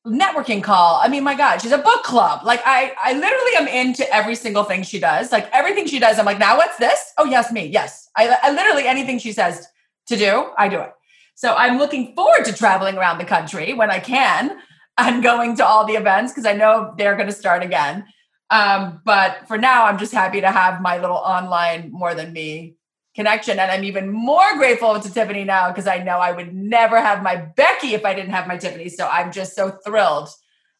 [0.06, 1.00] networking call.
[1.00, 2.44] I mean, my God, she's a book club.
[2.44, 5.30] Like I I literally am into every single thing she does.
[5.30, 7.12] Like everything she does, I'm like, now what's this?
[7.18, 7.66] Oh, yes, me.
[7.66, 8.08] Yes.
[8.16, 9.66] I, I literally anything she says
[10.08, 10.92] to do, I do it.
[11.34, 14.58] So I'm looking forward to traveling around the country when I can
[14.98, 18.04] and going to all the events because I know they're going to start again.
[18.52, 22.76] Um, but for now, I'm just happy to have my little online more than me
[23.14, 23.58] connection.
[23.58, 27.22] And I'm even more grateful to Tiffany now because I know I would never have
[27.22, 28.90] my Becky if I didn't have my Tiffany.
[28.90, 30.28] So I'm just so thrilled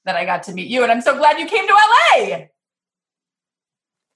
[0.04, 0.82] that I got to meet you.
[0.82, 2.44] And I'm so glad you came to LA.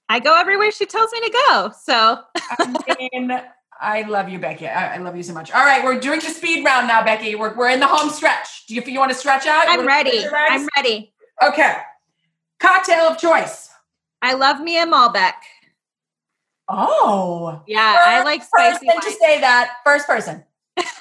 [0.07, 1.71] I go everywhere she tells me to go.
[1.83, 3.41] So I mean,
[3.81, 4.67] I love you, Becky.
[4.67, 5.51] I, I love you so much.
[5.51, 7.33] All right, we're doing the speed round now, Becky.
[7.33, 8.67] We're, we're in the home stretch.
[8.67, 9.65] Do you, you want to stretch out?
[9.67, 10.19] I'm ready.
[10.19, 10.49] stretch your legs?
[10.51, 11.13] I'm ready.
[11.43, 11.73] Okay.
[12.59, 13.69] Cocktail of choice.
[14.21, 15.33] I love me a Malbec.
[16.67, 17.61] Oh.
[17.67, 18.87] Yeah, I like First spicy.
[18.87, 19.75] person to say that.
[19.85, 20.43] First person.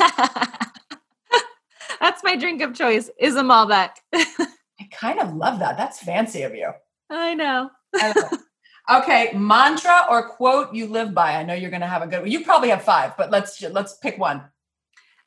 [2.01, 3.11] That's my drink of choice.
[3.19, 3.91] Is a Malbec.
[4.15, 5.77] I kind of love that.
[5.77, 6.71] That's fancy of you.
[7.11, 7.71] I know.
[7.95, 8.41] I love it.
[9.03, 11.33] okay, mantra or quote you live by.
[11.37, 12.31] I know you're going to have a good one.
[12.31, 14.43] You probably have five, but let's let's pick one.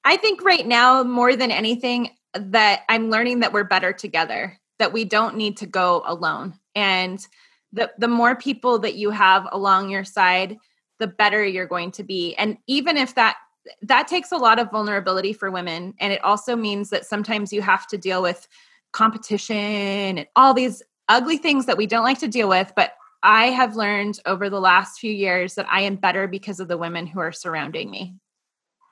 [0.06, 4.94] I think right now, more than anything, that I'm learning that we're better together, that
[4.94, 6.56] we don't need to go alone.
[6.76, 7.26] And
[7.72, 10.58] the, the more people that you have along your side,
[10.98, 12.36] the better you're going to be.
[12.36, 13.38] And even if that
[13.84, 15.94] that takes a lot of vulnerability for women.
[16.00, 18.48] And it also means that sometimes you have to deal with
[18.94, 22.72] competition and all these ugly things that we don't like to deal with.
[22.76, 26.68] But I have learned over the last few years that I am better because of
[26.68, 28.16] the women who are surrounding me.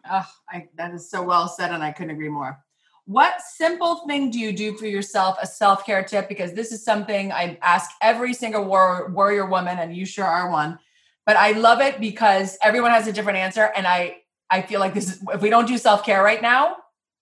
[0.10, 2.64] Oh, I, that is so well said, and I couldn't agree more.
[3.08, 6.28] What simple thing do you do for yourself, a self care tip?
[6.28, 10.52] Because this is something I ask every single war, warrior woman, and you sure are
[10.52, 10.78] one.
[11.26, 14.18] But I love it because everyone has a different answer, and I
[14.50, 16.76] I feel like this is if we don't do self care right now,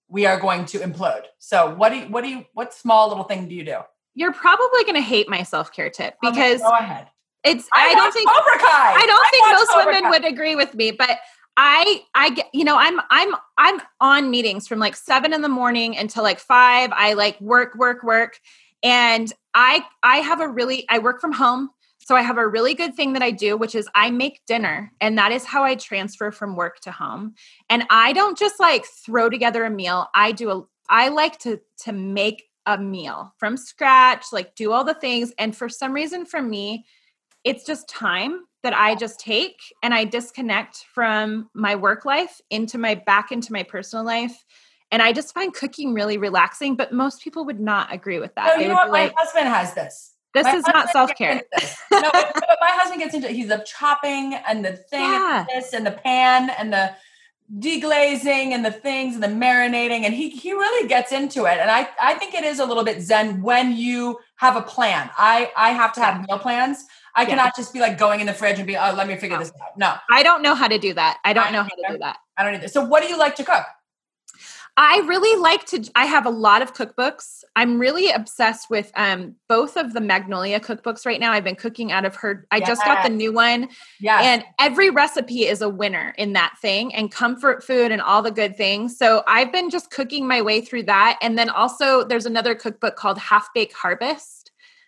[0.07, 1.25] we are going to implode.
[1.37, 3.77] So what do you what do you what small little thing do you do?
[4.15, 7.09] You're probably going to hate my self care tip Okay, because go ahead.
[7.43, 7.67] it's.
[7.73, 8.27] I, don't think.
[8.27, 8.93] Cobra Kai.
[8.95, 10.09] I don't think most Cobra women Kai.
[10.09, 11.19] would agree with me, but
[11.57, 15.49] I, I get, you know, I'm, I'm, I'm on meetings from like seven in the
[15.49, 16.91] morning until like five.
[16.93, 18.39] I like work, work, work,
[18.83, 21.69] and I, I have a really, I work from home.
[21.99, 24.91] So I have a really good thing that I do, which is I make dinner,
[25.01, 27.33] and that is how I transfer from work to home.
[27.67, 30.05] And I don't just like throw together a meal.
[30.13, 34.83] I do a, I like to to make a meal from scratch, like do all
[34.83, 35.33] the things.
[35.39, 36.85] And for some reason, for me,
[37.43, 42.77] it's just time that I just take and I disconnect from my work life into
[42.77, 44.43] my back into my personal life.
[44.91, 48.57] And I just find cooking really relaxing, but most people would not agree with that.
[48.57, 48.85] No, you know what?
[48.87, 50.13] be My husband has this.
[50.33, 51.41] this My is not self care.
[51.91, 55.39] No, but, my husband gets into he's the chopping and the thing Yeah.
[55.39, 56.93] and this and the pan and the
[57.59, 61.69] deglazing and the things and the marinating and he he really gets into it and
[61.69, 65.09] I I think it is a little bit zen when you have a plan.
[65.17, 66.83] I I have to have meal plans.
[67.15, 67.29] I Yeah.
[67.29, 69.51] cannot just be like going in the fridge and be oh let me figure this
[69.61, 69.77] out.
[69.77, 71.19] No, I don't know how to do that.
[71.23, 72.17] I I don't know how to do that.
[72.37, 72.67] I don't either.
[72.67, 73.65] So what do you like to cook?
[74.77, 77.45] I really like to I have a lot of cookbooks.
[77.55, 81.31] I'm really obsessed with um both of the Magnolia cookbooks right now.
[81.31, 83.69] I've been cooking out of her I just got the new one
[84.01, 84.19] Yeah.
[84.21, 88.31] and every recipe is a winner in that thing and comfort food and all the
[88.31, 88.97] good things.
[88.97, 92.97] So I've been just cooking my way through that and then also there's another cookbook
[92.97, 94.44] called Half Baked Harvest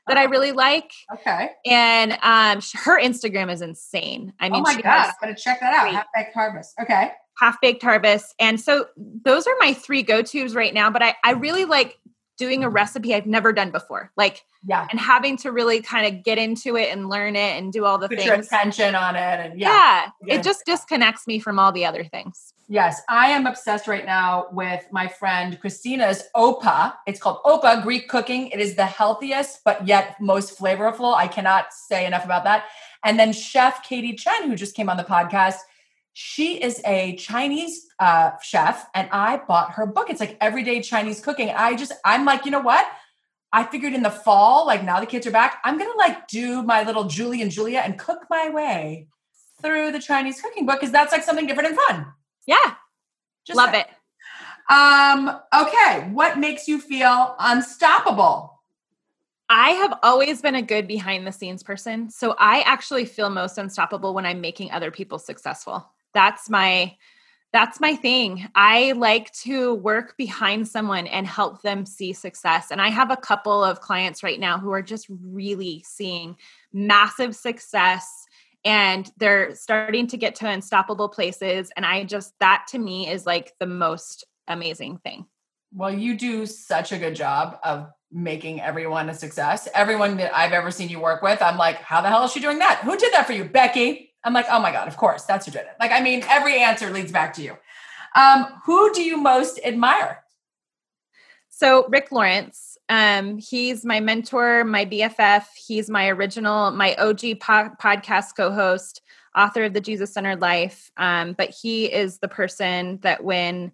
[0.08, 0.30] that I Oh.
[0.30, 1.52] really like okay.
[1.66, 4.34] and um her Instagram is insane.
[4.40, 5.92] I mean oh my god, I'm gonna check that out.
[5.94, 6.74] Half baked harvest.
[6.82, 7.12] Okay.
[7.40, 8.34] half baked harvest.
[8.40, 10.90] And so those are my three go tos right now.
[10.90, 12.00] But I, I really like
[12.38, 14.86] doing a recipe I've never done before, like, Yeah.
[14.92, 17.98] and having to really kind of get into it and learn it and do all
[17.98, 18.46] the Put your things.
[18.48, 20.10] attention on it and Yeah, yeah.
[20.24, 20.36] Yeah.
[20.36, 22.54] it just disconnects me from all the other things.
[22.70, 26.96] Yes, I am obsessed right now with my friend Christina's Opa.
[27.08, 28.50] It's called Opa Greek Cooking.
[28.50, 31.16] It is the healthiest, but yet most flavorful.
[31.16, 32.66] I cannot say enough about that.
[33.06, 35.60] And then Chef Katie Chin, who just came on the podcast,
[36.12, 40.10] she is a Chinese uh, chef, and I bought her book.
[40.10, 41.50] It's like everyday Chinese cooking.
[41.52, 42.86] I just, I'm like, you know what?
[43.54, 46.64] I figured in the fall, like now the kids are back, I'm gonna like do
[46.64, 49.08] my little Julie and Julia and cook my way
[49.62, 52.14] through the Chinese cooking book because that's like something different and fun.
[52.48, 52.74] Yeah,
[53.46, 53.88] Just love it.
[54.70, 56.10] Um, okay.
[56.12, 58.60] What makes you feel unstoppable?
[59.50, 62.10] I have always been a good behind the scenes person.
[62.10, 65.90] So I actually feel most unstoppable when I'm making other people successful.
[66.14, 66.98] That's my
[67.54, 68.50] That's my thing.
[68.56, 72.72] I like to work behind someone and help them see success.
[72.72, 76.36] And I have a couple of clients right now who are just really seeing
[76.74, 78.27] massive success
[78.66, 81.72] and they're starting to get to unstoppable places.
[81.76, 85.26] And I just, that to me is like the most amazing thing.
[85.74, 89.68] Well, you do such a good job of making everyone a success.
[89.74, 92.40] Everyone that I've ever seen you work with, I'm like, how the hell is she
[92.40, 92.80] doing that?
[92.84, 93.44] Who did that for you?
[93.44, 94.14] Becky.
[94.24, 95.76] I'm like, oh my God, of course, that's who did it.
[95.80, 97.58] Like, I mean, every answer leads back to you.
[98.16, 100.24] Um, who do you most admire?
[101.50, 105.46] So, Rick Lawrence, um, he's my mentor, my BFF.
[105.56, 109.02] He's my original, my OG po- podcast co host,
[109.36, 110.90] author of The Jesus Centered Life.
[110.98, 113.72] Um, but he is the person that when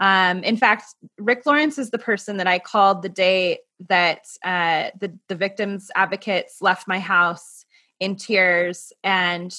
[0.00, 3.58] um, in fact, Rick Lawrence is the person that I called the day
[3.88, 7.66] that uh, the the victims advocates left my house
[8.00, 9.54] in tears, and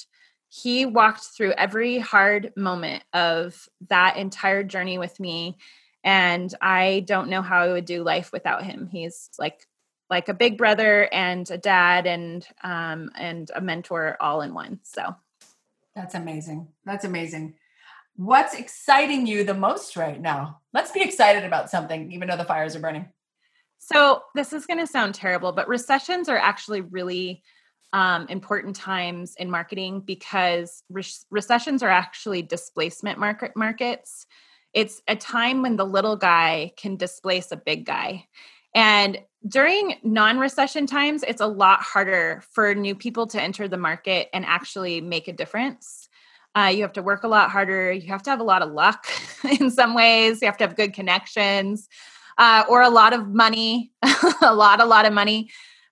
[0.49, 5.57] he walked through every hard moment of that entire journey with me.
[6.03, 8.87] And I don't know how I would do life without him.
[8.91, 9.67] He's like
[10.09, 14.79] like a big brother and a dad and um, and a mentor all in one.
[14.83, 15.15] So
[15.95, 16.67] that's amazing.
[16.85, 17.55] That's amazing.
[18.15, 20.59] What's exciting you the most right now?
[20.73, 23.09] Let's be excited about something, even though the fires are burning.
[23.77, 27.41] So, this is going to sound terrible, but recessions are actually really
[27.93, 34.27] um, important times in marketing because re- recessions are actually displacement market markets.
[34.73, 38.27] It's a time when the little guy can displace a big guy.
[38.73, 43.77] And during non recession times, it's a lot harder for new people to enter the
[43.77, 46.07] market and actually make a difference.
[46.55, 47.91] Uh, you have to work a lot harder.
[47.91, 49.07] You have to have a lot of luck
[49.59, 50.41] in some ways.
[50.41, 51.87] You have to have good connections
[52.37, 53.91] uh, or a lot of money,
[54.41, 55.49] a lot, a lot of money.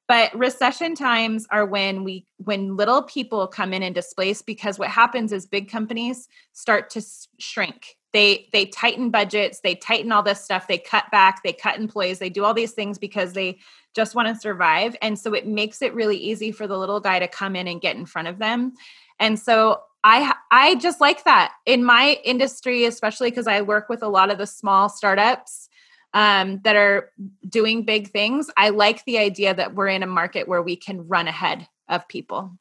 [0.07, 4.89] But recession times are when we when little people come in and displace because what
[4.89, 7.01] happens is big companies start to
[7.37, 7.98] shrink.
[8.11, 12.19] They they tighten budgets, they tighten all this stuff, they cut back, they cut employees,
[12.19, 13.59] they do all these things because they
[13.95, 14.95] just want to survive.
[15.01, 17.81] And so it makes it really easy for the little guy to come in and
[17.81, 18.73] get in front of them.
[19.19, 24.01] And so I I just like that in my industry, especially because I work with
[24.01, 25.69] a lot of the small startups
[26.13, 27.11] um, that are
[27.47, 28.49] doing big things.
[28.57, 32.07] I like the idea that we're in a market where we can run ahead of
[32.07, 32.57] people.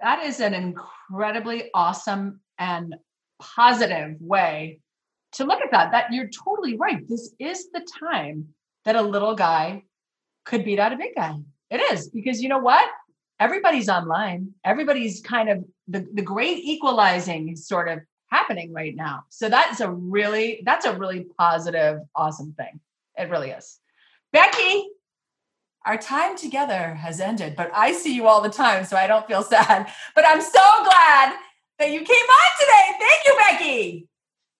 [0.00, 2.96] That is an incredibly awesome and
[3.38, 4.80] positive way
[5.32, 5.92] to look at that.
[5.92, 7.06] That you're totally right.
[7.08, 8.48] This is the time
[8.84, 9.84] that a little guy
[10.44, 11.36] could beat out a big guy.
[11.70, 12.88] It is because you know what?
[13.40, 14.54] everybody's online.
[14.64, 18.00] Everybody's kind of the, the great equalizing sort of
[18.30, 19.24] happening right now.
[19.30, 22.80] So that's a really, that's a really positive, awesome thing.
[23.16, 23.78] It really is.
[24.32, 24.88] Becky,
[25.86, 29.26] our time together has ended, but I see you all the time, so I don't
[29.26, 29.90] feel sad.
[30.14, 31.34] But I'm so glad
[31.78, 32.98] that you came on today.
[32.98, 34.08] Thank you, Becky.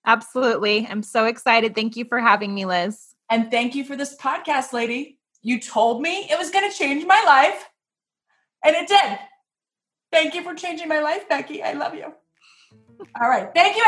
[0.05, 0.87] Absolutely.
[0.89, 1.75] I'm so excited.
[1.75, 3.13] Thank you for having me, Liz.
[3.29, 5.19] And thank you for this podcast, lady.
[5.41, 7.69] You told me it was going to change my life.
[8.63, 9.19] And it did.
[10.11, 11.63] Thank you for changing my life, Becky.
[11.63, 12.13] I love you.
[13.21, 13.49] All right.
[13.53, 13.83] Thank you,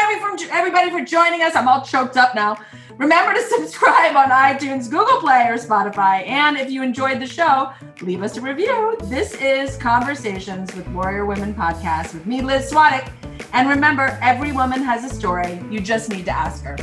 [0.51, 1.55] everybody, for joining us.
[1.55, 2.57] I'm all choked up now.
[2.97, 6.25] Remember to subscribe on iTunes, Google Play, or Spotify.
[6.27, 8.97] And if you enjoyed the show, leave us a review.
[9.03, 13.11] This is Conversations with Warrior Women podcast with me, Liz Swadik.
[13.53, 15.61] And remember, every woman has a story.
[15.69, 16.77] You just need to ask her.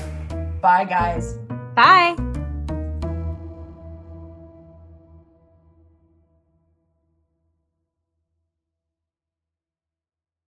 [0.61, 1.35] Bye, guys.
[1.75, 2.28] Bye.